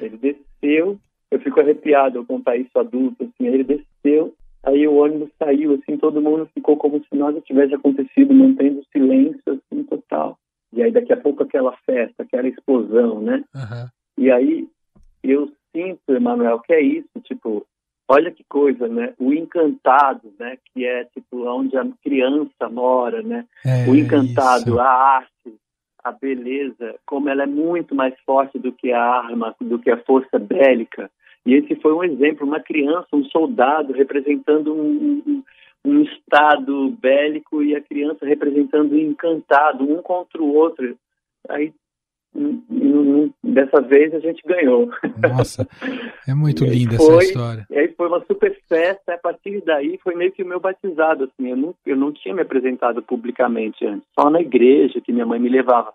Ele 0.00 0.16
desceu, 0.18 0.98
eu 1.30 1.40
fico 1.40 1.60
arrepiado 1.60 2.18
ao 2.18 2.26
contar 2.26 2.56
isso 2.56 2.78
adulto, 2.78 3.24
assim, 3.24 3.46
ele 3.46 3.64
desceu, 3.64 4.34
aí 4.62 4.86
o 4.86 4.96
ônibus 4.96 5.30
saiu, 5.38 5.72
assim, 5.74 5.96
todo 5.96 6.20
mundo 6.20 6.48
ficou 6.54 6.76
como 6.76 7.02
se 7.02 7.16
nada 7.16 7.40
tivesse 7.40 7.74
acontecido, 7.74 8.34
mantendo 8.34 8.84
silêncio, 8.92 9.42
assim, 9.46 9.82
total. 9.84 10.38
E 10.72 10.82
aí 10.82 10.92
daqui 10.92 11.12
a 11.12 11.16
pouco 11.16 11.42
aquela 11.42 11.72
festa, 11.86 12.22
aquela 12.22 12.48
explosão, 12.48 13.20
né? 13.20 13.42
Uhum. 13.54 13.88
E 14.18 14.30
aí 14.30 14.68
eu 15.22 15.50
sinto, 15.74 16.14
Emanuel, 16.14 16.60
que 16.60 16.72
é 16.72 16.80
isso, 16.80 17.08
tipo, 17.24 17.66
olha 18.08 18.30
que 18.30 18.44
coisa, 18.48 18.86
né? 18.88 19.14
O 19.18 19.32
encantado, 19.32 20.32
né? 20.38 20.58
Que 20.66 20.84
é, 20.84 21.04
tipo, 21.04 21.46
onde 21.46 21.76
a 21.76 21.86
criança 22.02 22.68
mora, 22.70 23.22
né? 23.22 23.46
É, 23.64 23.88
o 23.90 23.96
encantado, 23.96 24.70
isso. 24.70 24.80
a 24.80 24.86
arte, 24.86 25.56
a 26.04 26.12
beleza, 26.12 26.96
como 27.06 27.28
ela 27.28 27.44
é 27.44 27.46
muito 27.46 27.94
mais 27.94 28.14
forte 28.26 28.58
do 28.58 28.72
que 28.72 28.92
a 28.92 29.02
arma, 29.02 29.54
do 29.60 29.78
que 29.78 29.90
a 29.90 30.02
força 30.04 30.38
bélica. 30.38 31.10
E 31.46 31.54
esse 31.54 31.74
foi 31.76 31.92
um 31.92 32.04
exemplo, 32.04 32.46
uma 32.46 32.60
criança, 32.60 33.08
um 33.12 33.24
soldado 33.24 33.92
representando 33.92 34.72
um, 34.72 35.22
um, 35.26 35.42
um 35.84 36.02
estado 36.02 36.90
bélico 36.90 37.62
e 37.62 37.74
a 37.74 37.80
criança 37.80 38.26
representando 38.26 38.92
o 38.92 39.00
encantado, 39.00 39.84
um 39.84 40.00
contra 40.02 40.40
o 40.40 40.54
outro. 40.54 40.96
Aí 41.48 41.72
dessa 43.42 43.80
vez 43.80 44.14
a 44.14 44.20
gente 44.20 44.42
ganhou. 44.46 44.90
Nossa, 45.20 45.66
é 46.26 46.34
muito 46.34 46.64
linda 46.64 46.96
foi, 46.96 47.16
essa 47.16 47.24
história. 47.24 47.66
E 47.70 47.78
aí 47.78 47.88
foi 47.96 48.08
uma 48.08 48.24
super 48.24 48.58
festa, 48.68 49.14
a 49.14 49.18
partir 49.18 49.62
daí 49.64 49.98
foi 50.02 50.14
meio 50.14 50.32
que 50.32 50.42
o 50.42 50.46
meu 50.46 50.60
batizado, 50.60 51.24
assim, 51.24 51.50
eu 51.50 51.56
não, 51.56 51.74
eu 51.84 51.96
não 51.96 52.12
tinha 52.12 52.34
me 52.34 52.42
apresentado 52.42 53.02
publicamente 53.02 53.84
antes, 53.86 54.06
só 54.18 54.30
na 54.30 54.40
igreja 54.40 55.00
que 55.00 55.12
minha 55.12 55.26
mãe 55.26 55.38
me 55.38 55.48
levava. 55.48 55.92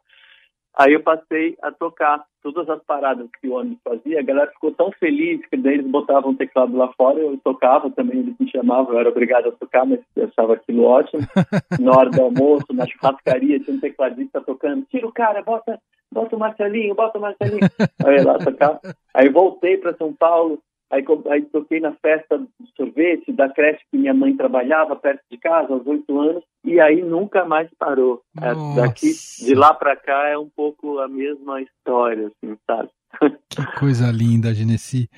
Aí 0.78 0.94
eu 0.94 1.02
passei 1.02 1.58
a 1.64 1.72
tocar 1.72 2.24
todas 2.44 2.70
as 2.70 2.80
paradas 2.84 3.28
que 3.42 3.48
o 3.48 3.54
ônibus 3.54 3.80
fazia, 3.84 4.20
a 4.20 4.24
galera 4.24 4.52
ficou 4.52 4.72
tão 4.72 4.92
feliz 4.92 5.42
que 5.48 5.58
daí 5.58 5.74
eles 5.74 5.88
botavam 5.88 6.32
o 6.32 6.36
teclado 6.36 6.78
lá 6.78 6.88
fora, 6.96 7.18
eu 7.18 7.36
tocava 7.44 7.90
também, 7.90 8.20
eles 8.20 8.36
me 8.40 8.50
chamavam, 8.52 8.94
eu 8.94 9.00
era 9.00 9.10
obrigado 9.10 9.50
a 9.50 9.52
tocar, 9.52 9.88
mas 9.88 10.00
eu 10.16 10.26
achava 10.26 10.54
aquilo 10.54 10.84
ótimo. 10.84 11.24
Na 11.82 11.92
hora 11.98 12.12
do 12.12 12.22
almoço, 12.22 12.68
na 12.72 12.86
churrascaria, 12.86 13.60
tinha 13.60 13.76
um 13.76 13.80
tecladista 13.80 14.40
tocando, 14.42 14.86
tira 14.92 15.08
o 15.08 15.12
cara, 15.12 15.42
bota 15.42 15.80
bota 16.12 16.36
o 16.36 16.40
Marcelinho, 16.40 16.96
bota 16.96 17.18
o 17.18 17.22
Marcelinho. 17.22 17.60
aí 18.06 18.24
lá 18.24 18.38
tocar. 18.38 18.80
Aí 19.14 19.30
voltei 19.30 19.78
para 19.78 19.96
São 19.96 20.14
Paulo, 20.14 20.60
aí, 20.92 21.04
aí 21.30 21.42
toquei 21.44 21.80
na 21.80 21.94
festa 21.94 22.38
do 22.38 22.48
sorvete 22.76 23.32
da 23.32 23.50
creche 23.50 23.84
que 23.92 23.98
minha 23.98 24.14
mãe 24.14 24.36
trabalhava 24.36 24.96
perto 24.96 25.22
de 25.30 25.38
casa, 25.38 25.74
aos 25.74 25.86
oito 25.86 26.20
anos, 26.20 26.44
e 26.64 26.80
aí 26.80 27.02
nunca 27.02 27.46
mais 27.46 27.70
parou. 27.78 28.22
É, 28.42 28.54
Nossa. 28.54 28.82
Daqui, 28.82 29.12
de 29.46 29.56
lá 29.56 29.74
para 29.74 29.96
cá 29.96 30.28
é 30.28 30.38
um 30.38 30.50
pouco 30.50 31.00
a 31.00 31.08
mesma 31.08 31.62
história, 31.62 32.28
assim, 32.28 32.58
sabe? 32.66 32.90
Que 33.50 33.66
coisa 33.80 34.12
linda, 34.12 34.54
Genesi. 34.54 35.10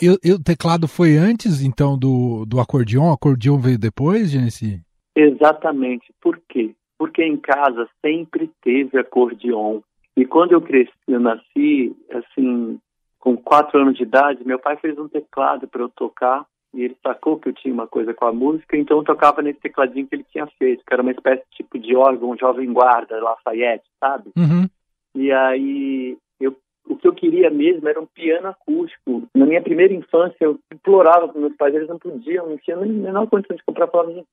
E, 0.00 0.30
o 0.30 0.42
teclado 0.42 0.86
foi 0.86 1.16
antes, 1.16 1.62
então, 1.62 1.98
do, 1.98 2.44
do 2.46 2.60
acordeon? 2.60 3.10
O 3.10 3.12
acordeon 3.12 3.58
veio 3.58 3.78
depois, 3.78 4.30
Genesi? 4.30 4.80
Exatamente. 5.16 6.12
Por 6.20 6.40
quê? 6.48 6.74
Porque 7.02 7.24
em 7.24 7.36
casa 7.36 7.88
sempre 8.00 8.48
teve 8.62 8.96
acordeon. 8.96 9.80
E 10.16 10.24
quando 10.24 10.52
eu 10.52 10.60
cresci, 10.60 10.92
eu 11.08 11.18
nasci, 11.18 11.96
assim, 12.12 12.78
com 13.18 13.36
quatro 13.36 13.80
anos 13.80 13.96
de 13.96 14.04
idade, 14.04 14.46
meu 14.46 14.56
pai 14.56 14.76
fez 14.76 14.96
um 14.96 15.08
teclado 15.08 15.66
para 15.66 15.82
eu 15.82 15.88
tocar 15.88 16.46
e 16.72 16.84
ele 16.84 16.96
sacou 17.02 17.40
que 17.40 17.48
eu 17.48 17.52
tinha 17.52 17.74
uma 17.74 17.88
coisa 17.88 18.14
com 18.14 18.24
a 18.24 18.32
música, 18.32 18.76
então 18.76 18.98
eu 18.98 19.02
tocava 19.02 19.42
nesse 19.42 19.58
tecladinho 19.58 20.06
que 20.06 20.14
ele 20.14 20.24
tinha 20.30 20.46
feito, 20.60 20.84
que 20.86 20.94
era 20.94 21.02
uma 21.02 21.10
espécie 21.10 21.42
tipo 21.50 21.76
de 21.76 21.96
órgão 21.96 22.36
jovem 22.36 22.72
guarda, 22.72 23.20
Lafayette, 23.20 23.84
sabe? 23.98 24.30
Uhum. 24.36 24.68
E 25.16 25.32
aí 25.32 26.16
eu, 26.38 26.56
o 26.86 26.94
que 26.94 27.08
eu 27.08 27.12
queria 27.12 27.50
mesmo 27.50 27.88
era 27.88 28.00
um 28.00 28.06
piano 28.06 28.46
acústico. 28.46 29.24
Na 29.34 29.44
minha 29.44 29.60
primeira 29.60 29.92
infância 29.92 30.36
eu 30.40 30.56
implorava 30.72 31.26
para 31.26 31.40
meus 31.40 31.56
pais, 31.56 31.74
eles 31.74 31.88
não 31.88 31.98
podiam, 31.98 32.48
não 32.48 32.58
tinha 32.58 32.76
nem 32.76 32.90
a 32.90 33.02
menor 33.02 33.26
condição 33.26 33.56
de 33.56 33.64
comprar, 33.64 33.88
falava, 33.88 34.12
assim, 34.12 34.24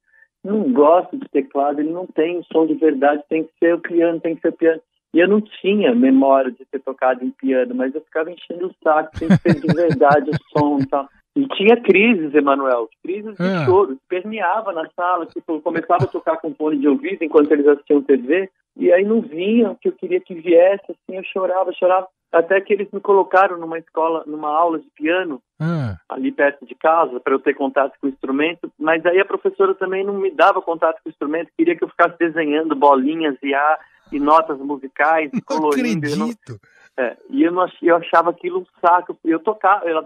não 0.43 0.71
gosto 0.71 1.17
de 1.17 1.27
teclado, 1.29 1.79
ele 1.79 1.91
não 1.91 2.05
tem 2.05 2.41
som 2.51 2.65
de 2.65 2.73
verdade, 2.75 3.23
tem 3.29 3.43
que 3.43 3.51
ser 3.59 3.75
o 3.75 3.79
piano, 3.79 4.19
tem 4.19 4.35
que 4.35 4.41
ser 4.41 4.49
o 4.49 4.57
piano. 4.57 4.81
E 5.13 5.19
eu 5.19 5.27
não 5.27 5.41
tinha 5.41 5.93
memória 5.93 6.51
de 6.51 6.65
ter 6.65 6.79
tocado 6.79 7.23
em 7.25 7.31
piano, 7.31 7.73
mas 7.73 7.93
eu 7.95 8.01
ficava 8.01 8.31
enchendo 8.31 8.67
o 8.67 8.75
saco, 8.83 9.17
tem 9.17 9.27
que 9.27 9.37
ser 9.37 9.59
de 9.59 9.73
verdade 9.73 10.29
o 10.29 10.59
som 10.59 10.79
e 10.79 10.85
tal. 10.85 11.09
E 11.35 11.47
tinha 11.47 11.77
crises, 11.81 12.33
Emanuel, 12.33 12.89
crises 13.03 13.35
de 13.35 13.43
é. 13.43 13.65
choro. 13.65 13.97
Permeava 14.07 14.71
na 14.71 14.87
sala, 14.95 15.25
tipo, 15.25 15.61
começava 15.61 16.03
a 16.03 16.07
tocar 16.07 16.37
com 16.37 16.53
fone 16.53 16.77
de 16.77 16.87
ouvido 16.87 17.23
enquanto 17.23 17.51
eles 17.51 17.67
assistiam 17.67 18.01
TV, 18.01 18.49
e 18.75 18.91
aí 18.91 19.03
não 19.03 19.21
vinham, 19.21 19.75
que 19.75 19.89
eu 19.89 19.93
queria 19.93 20.19
que 20.19 20.33
viesse, 20.35 20.85
assim, 20.91 21.17
eu 21.17 21.23
chorava, 21.23 21.71
chorava. 21.73 22.07
Até 22.31 22.61
que 22.61 22.73
eles 22.73 22.87
me 22.91 22.99
colocaram 22.99 23.57
numa 23.57 23.79
escola, 23.79 24.23
numa 24.27 24.49
aula 24.49 24.77
de 24.79 24.87
piano, 24.95 25.41
ah. 25.59 25.97
ali 26.07 26.31
perto 26.31 26.65
de 26.65 26.75
casa, 26.75 27.19
para 27.19 27.33
eu 27.33 27.39
ter 27.39 27.55
contato 27.55 27.93
com 27.99 28.07
o 28.07 28.09
instrumento. 28.09 28.71
Mas 28.77 29.03
aí 29.05 29.19
a 29.19 29.25
professora 29.25 29.73
também 29.73 30.03
não 30.03 30.13
me 30.13 30.29
dava 30.29 30.61
contato 30.61 31.01
com 31.01 31.09
o 31.09 31.11
instrumento, 31.11 31.51
queria 31.57 31.75
que 31.75 31.83
eu 31.83 31.89
ficasse 31.89 32.17
desenhando 32.19 32.75
bolinhas 32.75 33.35
e, 33.41 33.53
a, 33.53 33.79
e 34.11 34.19
notas 34.19 34.59
musicais, 34.59 35.31
não 35.33 35.41
colorindo. 35.41 36.05
Acredito. 36.05 36.11
Eu 36.11 36.17
não, 36.17 37.05
é, 37.05 37.17
e 37.29 37.43
eu, 37.43 37.51
não, 37.51 37.65
eu 37.81 37.95
achava 37.95 38.29
aquilo 38.29 38.59
um 38.59 38.65
saco. 38.79 39.17
Eu 39.23 39.39
tocava, 39.39 39.85
eu, 39.85 40.03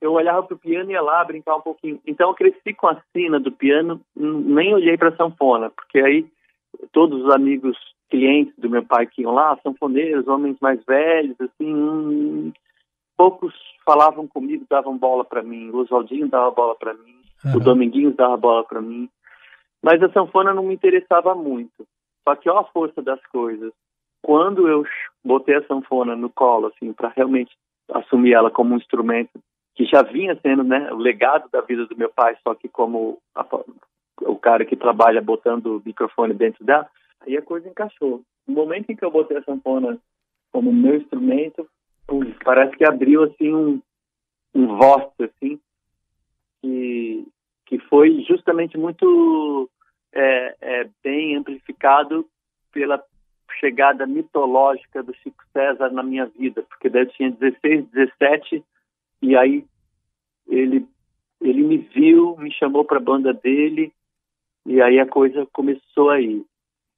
eu 0.00 0.12
olhava 0.12 0.42
para 0.42 0.54
o 0.54 0.58
piano 0.58 0.90
e 0.90 0.92
ia 0.94 1.00
lá 1.00 1.24
brincar 1.24 1.56
um 1.56 1.62
pouquinho. 1.62 1.98
Então 2.06 2.28
eu 2.28 2.34
cresci 2.34 2.74
com 2.74 2.88
a 2.88 3.00
sina 3.12 3.40
do 3.40 3.50
piano, 3.50 4.00
nem 4.14 4.74
olhei 4.74 4.98
para 4.98 5.08
a 5.08 5.16
sanfona, 5.16 5.70
porque 5.70 5.98
aí 5.98 6.26
todos 6.92 7.24
os 7.24 7.30
amigos 7.34 7.76
clientes 8.10 8.54
do 8.58 8.70
meu 8.70 8.84
pai 8.84 9.06
que 9.06 9.22
iam 9.22 9.32
lá, 9.32 9.58
sanfoneiros, 9.62 10.28
homens 10.28 10.56
mais 10.60 10.82
velhos, 10.84 11.36
assim, 11.40 11.74
hum, 11.74 12.52
poucos 13.16 13.54
falavam 13.84 14.26
comigo, 14.26 14.66
davam 14.68 14.96
bola 14.96 15.24
para 15.24 15.42
mim. 15.42 15.70
O 15.70 15.78
Oswaldinho 15.78 16.28
dava 16.28 16.50
bola 16.50 16.74
para 16.74 16.94
mim, 16.94 17.16
uhum. 17.44 17.56
o 17.56 17.60
Dominguinhos 17.60 18.16
dava 18.16 18.36
bola 18.36 18.64
para 18.64 18.80
mim. 18.80 19.08
Mas 19.82 20.02
a 20.02 20.10
sanfona 20.12 20.54
não 20.54 20.64
me 20.64 20.74
interessava 20.74 21.34
muito. 21.34 21.86
Só 22.26 22.34
que 22.34 22.48
ó 22.48 22.60
a 22.60 22.64
força 22.64 23.02
das 23.02 23.20
coisas. 23.26 23.72
Quando 24.22 24.66
eu 24.66 24.84
botei 25.22 25.56
a 25.56 25.66
sanfona 25.66 26.16
no 26.16 26.30
colo, 26.30 26.68
assim, 26.68 26.92
para 26.92 27.12
realmente 27.14 27.54
assumir 27.92 28.32
ela 28.32 28.50
como 28.50 28.74
um 28.74 28.78
instrumento 28.78 29.38
que 29.74 29.84
já 29.84 30.02
vinha 30.02 30.38
sendo, 30.40 30.62
né, 30.62 30.90
o 30.92 30.96
legado 30.96 31.48
da 31.50 31.60
vida 31.60 31.84
do 31.86 31.96
meu 31.96 32.08
pai, 32.08 32.36
só 32.42 32.54
que 32.54 32.68
como 32.68 33.18
a, 33.34 33.44
o 34.22 34.36
cara 34.36 34.64
que 34.64 34.76
trabalha 34.76 35.20
botando 35.20 35.76
o 35.76 35.82
microfone 35.84 36.34
dentro 36.34 36.64
dela, 36.64 36.88
Aí 37.26 37.36
a 37.36 37.42
coisa 37.42 37.68
encaixou. 37.68 38.22
No 38.46 38.54
momento 38.54 38.90
em 38.90 38.96
que 38.96 39.04
eu 39.04 39.10
botei 39.10 39.36
a 39.36 39.42
sanfona 39.42 39.98
como 40.52 40.72
meu 40.72 40.96
instrumento, 40.96 41.68
parece 42.44 42.76
que 42.76 42.84
abriu 42.84 43.24
assim 43.24 43.52
um, 43.52 43.82
um 44.54 44.76
voz 44.76 45.10
assim 45.18 45.58
que, 46.60 47.26
que 47.66 47.78
foi 47.88 48.22
justamente 48.28 48.76
muito 48.76 49.68
é, 50.12 50.56
é, 50.60 50.90
bem 51.02 51.36
amplificado 51.36 52.28
pela 52.72 53.02
chegada 53.58 54.06
mitológica 54.06 55.02
do 55.02 55.14
Chico 55.14 55.42
César 55.52 55.90
na 55.90 56.02
minha 56.02 56.26
vida, 56.26 56.62
porque 56.62 56.88
daí 56.88 57.02
eu 57.02 57.10
tinha 57.10 57.30
16, 57.30 57.86
17 57.86 58.64
e 59.22 59.36
aí 59.36 59.64
ele 60.48 60.86
ele 61.40 61.62
me 61.62 61.76
viu, 61.76 62.36
me 62.38 62.50
chamou 62.52 62.84
para 62.84 62.96
a 62.96 63.02
banda 63.02 63.32
dele 63.32 63.92
e 64.66 64.80
aí 64.80 64.98
a 64.98 65.06
coisa 65.06 65.46
começou 65.52 66.10
aí. 66.10 66.44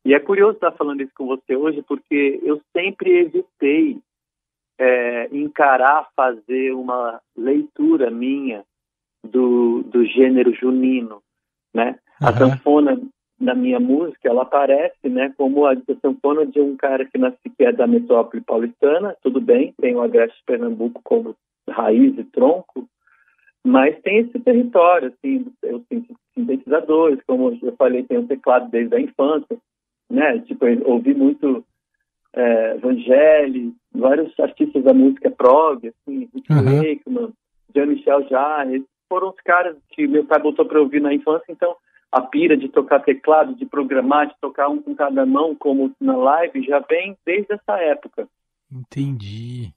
E 0.05 0.15
é 0.15 0.21
curioso 0.21 0.55
estar 0.55 0.73
falando 0.73 1.03
isso 1.03 1.13
com 1.15 1.27
você 1.27 1.57
hoje, 1.57 1.83
porque 1.83 2.41
eu 2.43 2.61
sempre 2.73 3.19
evitei 3.19 3.99
é, 4.79 5.29
encarar 5.33 6.09
fazer 6.15 6.73
uma 6.73 7.21
leitura 7.37 8.11
minha 8.11 8.65
do, 9.25 9.83
do 9.83 10.05
gênero 10.05 10.55
junino, 10.55 11.23
né? 11.75 11.99
Uhum. 12.21 12.29
A 12.29 12.33
sanfona 12.33 13.01
na 13.39 13.55
minha 13.55 13.79
música, 13.79 14.29
ela 14.29 14.43
aparece, 14.43 15.09
né, 15.09 15.33
como 15.37 15.67
a, 15.67 15.73
a 15.73 16.01
sanfona 16.01 16.47
de 16.47 16.61
um 16.61 16.77
cara 16.77 17.05
que 17.05 17.19
nasce 17.19 17.37
que 17.57 17.65
é 17.65 17.73
da 17.73 17.87
metrópole 17.87 18.43
paulistana, 18.43 19.15
tudo 19.23 19.41
bem, 19.41 19.75
tem 19.79 19.95
o 19.95 20.01
Agreste 20.01 20.43
Pernambuco 20.47 21.01
como 21.05 21.37
raiz 21.69 22.17
e 22.19 22.25
tronco, 22.25 22.89
mas 23.67 24.01
tem 24.03 24.19
esse 24.19 24.39
território, 24.39 25.09
assim, 25.09 25.45
os 25.65 25.83
sintetizadores, 26.35 27.19
como 27.27 27.59
eu 27.61 27.75
falei, 27.77 28.05
tem 28.05 28.19
o 28.19 28.27
teclado 28.27 28.71
desde 28.71 28.95
a 28.95 29.01
infância, 29.01 29.59
né? 30.09 30.39
Tipo, 30.43 30.69
eu 30.69 30.89
ouvi 30.89 31.13
muito 31.13 31.65
é, 32.33 32.75
Vangelis, 32.79 33.73
vários 33.93 34.39
artistas 34.39 34.85
da 34.85 34.95
música 34.95 35.33
prog, 35.33 35.89
assim, 35.89 36.29
Rick 36.33 36.53
uhum. 36.53 36.77
Wakeman, 36.79 37.33
Jean-Michel 37.75 38.29
Jarre, 38.29 38.85
foram 39.09 39.31
os 39.31 39.41
caras 39.45 39.77
que 39.91 40.07
meu 40.07 40.25
pai 40.25 40.41
botou 40.41 40.65
para 40.65 40.81
ouvir 40.81 41.01
na 41.01 41.13
infância, 41.13 41.51
então 41.51 41.75
a 42.13 42.21
pira 42.21 42.57
de 42.57 42.69
tocar 42.69 43.01
teclado, 43.01 43.53
de 43.57 43.67
programar, 43.67 44.29
de 44.29 44.35
tocar 44.41 44.69
um 44.69 44.81
com 44.81 44.95
cada 44.95 45.27
mão, 45.27 45.57
como 45.57 45.93
na 46.01 46.17
live, 46.17 46.63
já 46.63 46.79
vem 46.79 47.17
desde 47.27 47.53
essa 47.53 47.81
época. 47.81 48.29
Entendi. 48.71 49.73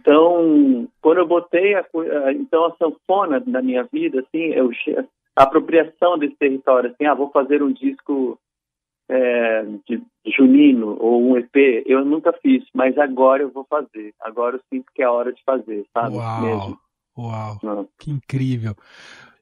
Então, 0.00 0.88
quando 1.02 1.18
eu 1.18 1.26
botei 1.26 1.74
a, 1.74 1.84
então 2.32 2.64
a 2.64 2.76
sanfona 2.76 3.42
na 3.46 3.60
minha 3.60 3.86
vida, 3.92 4.20
assim, 4.20 4.46
eu, 4.54 4.70
a 5.36 5.42
apropriação 5.42 6.18
desse 6.18 6.36
território, 6.36 6.90
assim, 6.90 7.04
ah, 7.04 7.14
vou 7.14 7.30
fazer 7.30 7.62
um 7.62 7.72
disco 7.72 8.38
é, 9.10 9.64
de 9.86 10.02
junino 10.36 10.96
ou 10.98 11.22
um 11.22 11.36
EP, 11.36 11.84
eu 11.84 12.04
nunca 12.04 12.32
fiz, 12.40 12.64
mas 12.74 12.96
agora 12.96 13.42
eu 13.42 13.50
vou 13.50 13.66
fazer. 13.68 14.14
Agora 14.20 14.56
eu 14.56 14.60
sinto 14.72 14.86
que 14.94 15.02
é 15.02 15.04
a 15.04 15.12
hora 15.12 15.32
de 15.32 15.42
fazer, 15.44 15.84
sabe? 15.92 16.16
Uau, 16.16 16.42
Mesmo. 16.42 16.78
uau, 17.18 17.58
Não. 17.62 17.88
que 17.98 18.10
incrível. 18.10 18.74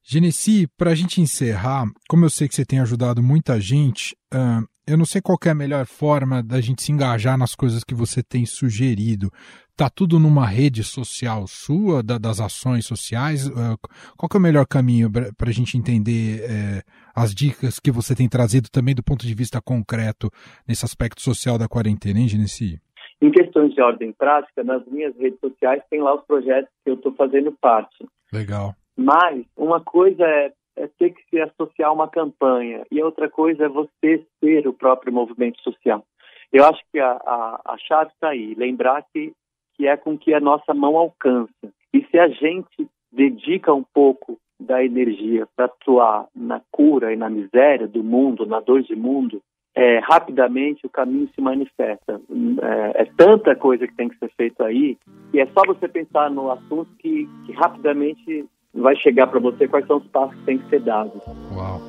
Genesi, 0.03 0.67
para 0.77 0.91
a 0.91 0.95
gente 0.95 1.21
encerrar, 1.21 1.85
como 2.09 2.25
eu 2.25 2.31
sei 2.31 2.49
que 2.49 2.55
você 2.55 2.65
tem 2.65 2.81
ajudado 2.81 3.23
muita 3.23 3.61
gente, 3.61 4.17
uh, 4.33 4.67
eu 4.87 4.97
não 4.97 5.05
sei 5.05 5.21
qual 5.21 5.37
é 5.45 5.51
a 5.51 5.55
melhor 5.55 5.85
forma 5.85 6.43
da 6.43 6.63
gente 6.63 6.83
se 6.83 6.91
engajar 6.91 7.37
nas 7.37 7.55
coisas 7.55 7.85
que 7.85 7.95
você 7.95 8.23
tem 8.23 8.47
sugerido. 8.47 9.31
Tá 9.79 9.89
tudo 9.89 10.19
numa 10.19 10.45
rede 10.45 10.83
social 10.83 11.47
sua, 11.47 12.03
da, 12.03 12.19
das 12.19 12.41
ações 12.41 12.85
sociais? 12.85 13.47
Uh, 13.47 13.79
qual 14.17 14.29
é 14.35 14.37
o 14.37 14.41
melhor 14.41 14.67
caminho 14.67 15.09
para 15.09 15.51
a 15.51 15.53
gente 15.53 15.79
entender 15.79 16.41
uh, 16.41 16.83
as 17.15 17.33
dicas 17.33 17.79
que 17.79 17.93
você 17.93 18.13
tem 18.13 18.29
trazido 18.29 18.69
também 18.69 18.93
do 18.93 19.05
ponto 19.05 19.25
de 19.25 19.33
vista 19.33 19.63
concreto 19.63 20.33
nesse 20.67 20.85
aspecto 20.85 21.23
social 21.23 21.57
da 21.57 21.69
quarentena, 21.69 22.19
hein, 22.19 22.27
Genesi? 22.27 22.81
Em 23.23 23.31
questões 23.31 23.73
de 23.73 23.81
ordem 23.81 24.11
prática, 24.11 24.65
nas 24.65 24.85
minhas 24.87 25.17
redes 25.17 25.39
sociais 25.39 25.81
tem 25.89 26.01
lá 26.03 26.13
os 26.13 26.25
projetos 26.25 26.73
que 26.85 26.91
eu 26.91 26.95
estou 26.95 27.15
fazendo 27.15 27.53
parte. 27.53 28.05
Legal. 28.33 28.75
Mas 28.97 29.47
uma 29.57 29.81
coisa 29.81 30.25
é, 30.25 30.53
é, 30.75 30.89
ter 30.99 31.11
que 31.11 31.23
se 31.31 31.41
associar 31.41 31.91
a 31.91 31.93
uma 31.93 32.09
campanha 32.09 32.85
e 32.91 33.01
outra 33.01 33.31
coisa 33.31 33.67
é 33.67 33.69
você 33.69 34.27
ser 34.41 34.67
o 34.67 34.73
próprio 34.73 35.13
movimento 35.13 35.63
social. 35.63 36.05
Eu 36.53 36.65
acho 36.65 36.83
que 36.91 36.99
a, 36.99 37.13
a, 37.13 37.61
a 37.65 37.79
chave 37.79 38.11
está 38.11 38.31
aí, 38.31 38.57
lembrar 38.57 39.05
que, 39.13 39.33
que 39.79 39.87
é 39.87 39.97
com 39.97 40.19
que 40.19 40.35
a 40.35 40.41
nossa 40.41 40.75
mão 40.75 40.97
alcança. 40.97 41.73
E 41.95 42.05
se 42.11 42.19
a 42.19 42.29
gente 42.29 42.89
dedica 43.13 43.73
um 43.73 43.85
pouco 43.95 44.37
da 44.61 44.85
energia 44.85 45.47
para 45.57 45.67
atuar 45.67 46.27
na 46.35 46.61
cura 46.73 47.13
e 47.13 47.17
na 47.17 47.31
miséria 47.31 47.87
do 47.87 48.03
mundo, 48.03 48.45
na 48.45 48.59
dor 48.59 48.83
de 48.83 48.97
mundo, 48.97 49.41
é, 49.75 50.01
rapidamente 50.01 50.85
o 50.85 50.91
caminho 50.91 51.29
se 51.33 51.41
manifesta. 51.41 52.21
É, 52.61 53.03
é, 53.03 53.05
tanta 53.17 53.55
coisa 53.55 53.87
que 53.87 53.95
tem 53.95 54.09
que 54.09 54.19
ser 54.19 54.31
feito 54.37 54.63
aí, 54.65 54.99
que 55.31 55.41
é 55.41 55.47
só 55.47 55.63
você 55.65 55.87
pensar 55.87 56.29
no 56.29 56.51
assunto 56.51 56.91
que, 56.99 57.29
que 57.47 57.53
rapidamente 57.53 58.45
vai 58.75 58.97
chegar 58.97 59.29
para 59.29 59.39
você 59.39 59.69
quais 59.69 59.87
são 59.87 59.99
os 59.99 60.07
passos 60.09 60.37
que 60.41 60.45
têm 60.45 60.59
que 60.59 60.69
ser 60.69 60.81
dados. 60.81 61.23
Uau. 61.55 61.81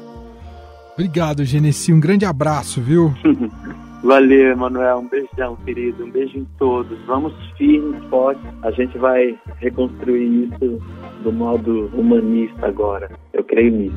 Obrigado, 0.94 1.44
Genesi. 1.44 1.92
Um 1.92 2.00
grande 2.00 2.26
abraço, 2.26 2.82
viu? 2.82 3.12
Valeu, 4.04 4.52
Emanuel. 4.52 5.00
Um 5.00 5.08
beijão, 5.08 5.56
querido. 5.58 6.06
Um 6.06 6.12
beijo 6.12 6.38
em 6.38 6.46
todos. 6.58 6.98
Vamos 7.06 7.34
firmes, 7.58 8.04
fortes. 8.10 8.44
A 8.64 8.72
gente 8.72 8.98
vai 8.98 9.38
reconstruir 9.58 10.46
isso 10.46 10.82
do 11.24 11.32
modo 11.32 11.90
humanista 11.94 12.68
agora. 12.68 13.12
Eu 13.34 13.44
creio 13.44 13.72
nisso. 13.72 13.96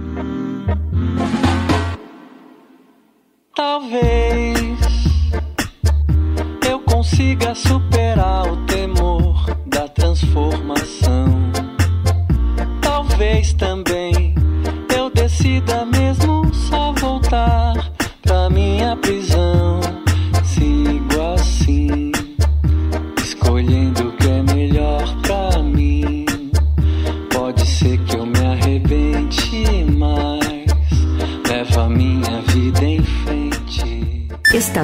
Talvez 3.54 4.78
eu 6.68 6.80
consiga 6.80 7.54
superar 7.54 8.50
o 8.50 8.56
temor 8.66 9.46
da 9.66 9.86
transformação 9.88 11.42
talvez 13.22 13.52
também 13.54 13.91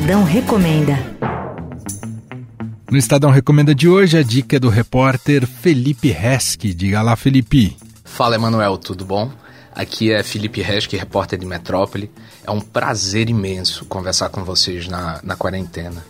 Estadão 0.08 0.24
recomenda. 0.24 0.98
No 2.90 2.96
Estadão 2.96 3.30
Recomenda 3.30 3.74
de 3.74 3.86
hoje, 3.86 4.16
a 4.16 4.22
dica 4.22 4.56
é 4.56 4.58
do 4.58 4.70
repórter 4.70 5.46
Felipe 5.46 6.10
Reski. 6.10 6.72
Diga 6.72 7.02
lá, 7.02 7.14
Felipe. 7.14 7.76
Fala, 8.04 8.36
Emanuel, 8.36 8.78
tudo 8.78 9.04
bom? 9.04 9.30
Aqui 9.74 10.10
é 10.10 10.22
Felipe 10.22 10.62
Resch, 10.62 10.88
repórter 10.92 11.38
de 11.38 11.44
Metrópole. 11.44 12.10
É 12.42 12.50
um 12.50 12.58
prazer 12.58 13.28
imenso 13.28 13.84
conversar 13.84 14.30
com 14.30 14.42
vocês 14.44 14.88
na, 14.88 15.20
na 15.22 15.36
quarentena. 15.36 16.02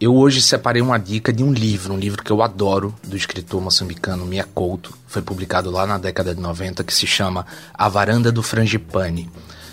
Eu 0.00 0.14
hoje 0.14 0.40
separei 0.40 0.80
uma 0.80 0.96
dica 0.96 1.32
de 1.32 1.42
um 1.42 1.52
livro, 1.52 1.94
um 1.94 1.98
livro 1.98 2.22
que 2.22 2.30
eu 2.30 2.42
adoro, 2.42 2.94
do 3.02 3.16
escritor 3.16 3.60
moçambicano 3.60 4.24
Mia 4.26 4.44
Couto, 4.44 4.96
foi 5.08 5.22
publicado 5.22 5.72
lá 5.72 5.84
na 5.88 5.98
década 5.98 6.36
de 6.36 6.40
90, 6.40 6.84
que 6.84 6.94
se 6.94 7.04
chama 7.04 7.44
A 7.74 7.88
Varanda 7.88 8.30
do 8.30 8.44
Frangipane. 8.44 9.28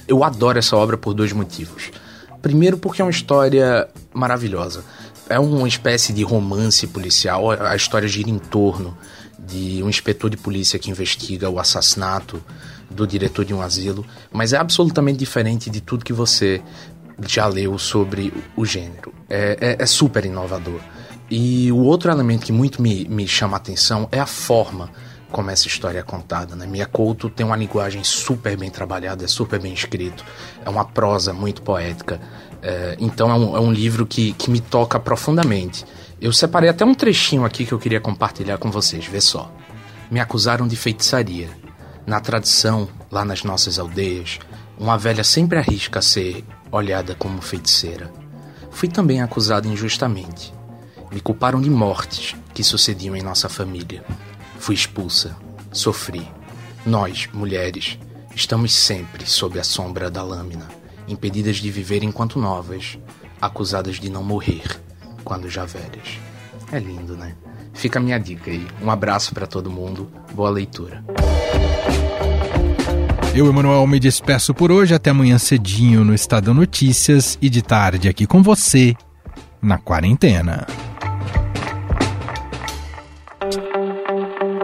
Eu 0.07 0.23
adoro 0.23 0.57
essa 0.57 0.75
obra 0.75 0.97
por 0.97 1.13
dois 1.13 1.31
motivos. 1.31 1.91
Primeiro, 2.47 2.77
porque 2.77 3.01
é 3.01 3.03
uma 3.03 3.11
história 3.11 3.89
maravilhosa. 4.13 4.81
É 5.27 5.37
uma 5.37 5.67
espécie 5.67 6.13
de 6.13 6.23
romance 6.23 6.87
policial, 6.87 7.51
a 7.51 7.75
história 7.75 8.07
gira 8.07 8.29
em 8.29 8.39
torno 8.39 8.97
de 9.37 9.83
um 9.83 9.89
inspetor 9.89 10.29
de 10.29 10.37
polícia 10.37 10.79
que 10.79 10.89
investiga 10.89 11.49
o 11.49 11.59
assassinato 11.59 12.41
do 12.89 13.05
diretor 13.05 13.43
de 13.43 13.53
um 13.53 13.61
asilo, 13.61 14.05
mas 14.31 14.53
é 14.53 14.57
absolutamente 14.57 15.19
diferente 15.19 15.69
de 15.69 15.81
tudo 15.81 16.05
que 16.05 16.13
você 16.13 16.61
já 17.27 17.47
leu 17.47 17.77
sobre 17.77 18.33
o 18.55 18.65
gênero. 18.65 19.13
É, 19.29 19.57
é, 19.59 19.83
é 19.83 19.85
super 19.85 20.23
inovador. 20.23 20.79
E 21.29 21.69
o 21.73 21.79
outro 21.79 22.09
elemento 22.09 22.45
que 22.45 22.53
muito 22.53 22.81
me, 22.81 23.05
me 23.09 23.27
chama 23.27 23.57
a 23.57 23.59
atenção 23.59 24.07
é 24.09 24.21
a 24.21 24.25
forma 24.25 24.89
como 25.31 25.49
essa 25.51 25.67
história 25.67 25.99
é 25.99 26.03
contada. 26.03 26.55
Né? 26.55 26.65
Mia 26.65 26.85
Couto 26.85 27.29
tem 27.29 27.45
uma 27.45 27.55
linguagem 27.55 28.03
super 28.03 28.57
bem 28.57 28.69
trabalhada, 28.69 29.23
é 29.23 29.27
super 29.27 29.59
bem 29.59 29.73
escrito, 29.73 30.23
é 30.65 30.69
uma 30.69 30.85
prosa 30.85 31.33
muito 31.33 31.61
poética. 31.61 32.19
É, 32.61 32.95
então 32.99 33.29
é 33.29 33.33
um, 33.33 33.57
é 33.57 33.59
um 33.59 33.71
livro 33.71 34.05
que, 34.05 34.33
que 34.33 34.49
me 34.49 34.59
toca 34.59 34.99
profundamente. 34.99 35.85
Eu 36.19 36.33
separei 36.33 36.69
até 36.69 36.83
um 36.83 36.95
trechinho 36.95 37.45
aqui 37.45 37.65
que 37.65 37.71
eu 37.71 37.79
queria 37.79 38.01
compartilhar 38.01 38.57
com 38.57 38.71
vocês, 38.71 39.05
vê 39.05 39.21
só. 39.21 39.51
Me 40.09 40.19
acusaram 40.19 40.67
de 40.67 40.75
feitiçaria. 40.75 41.49
Na 42.05 42.19
tradição, 42.19 42.87
lá 43.11 43.25
nas 43.25 43.43
nossas 43.43 43.77
aldeias, 43.77 44.39
uma 44.79 44.97
velha 44.97 45.23
sempre 45.23 45.59
arrisca 45.59 46.01
ser 46.01 46.43
olhada 46.71 47.15
como 47.15 47.41
feiticeira. 47.41 48.11
Fui 48.71 48.87
também 48.87 49.21
acusado 49.21 49.67
injustamente. 49.67 50.53
Me 51.11 51.19
culparam 51.19 51.61
de 51.61 51.69
mortes 51.69 52.35
que 52.53 52.63
sucediam 52.63 53.15
em 53.15 53.21
nossa 53.21 53.49
família. 53.49 54.03
Fui 54.59 54.75
expulsa, 54.75 55.35
sofri. 55.71 56.27
Nós, 56.85 57.27
mulheres, 57.33 57.97
estamos 58.35 58.73
sempre 58.73 59.25
sob 59.25 59.59
a 59.59 59.63
sombra 59.63 60.09
da 60.09 60.23
lâmina, 60.23 60.67
impedidas 61.07 61.57
de 61.57 61.69
viver 61.69 62.03
enquanto 62.03 62.39
novas, 62.39 62.97
acusadas 63.41 63.99
de 63.99 64.09
não 64.09 64.23
morrer 64.23 64.63
quando 65.23 65.49
já 65.49 65.65
velhas. 65.65 66.19
É 66.71 66.79
lindo, 66.79 67.15
né? 67.15 67.35
Fica 67.73 67.99
a 67.99 68.01
minha 68.01 68.17
dica 68.17 68.49
aí. 68.49 68.65
Um 68.81 68.89
abraço 68.89 69.33
para 69.33 69.45
todo 69.45 69.69
mundo. 69.69 70.09
Boa 70.33 70.49
leitura. 70.49 71.03
Eu, 73.35 73.47
Emanuel, 73.47 73.85
me 73.85 73.99
despeço 73.99 74.53
por 74.53 74.71
hoje. 74.71 74.95
Até 74.95 75.11
amanhã 75.11 75.37
cedinho 75.37 76.03
no 76.03 76.13
Estadão 76.13 76.53
Notícias 76.53 77.37
e 77.39 77.49
de 77.49 77.61
tarde 77.61 78.09
aqui 78.09 78.25
com 78.25 78.41
você 78.41 78.95
na 79.61 79.77
quarentena. 79.77 80.65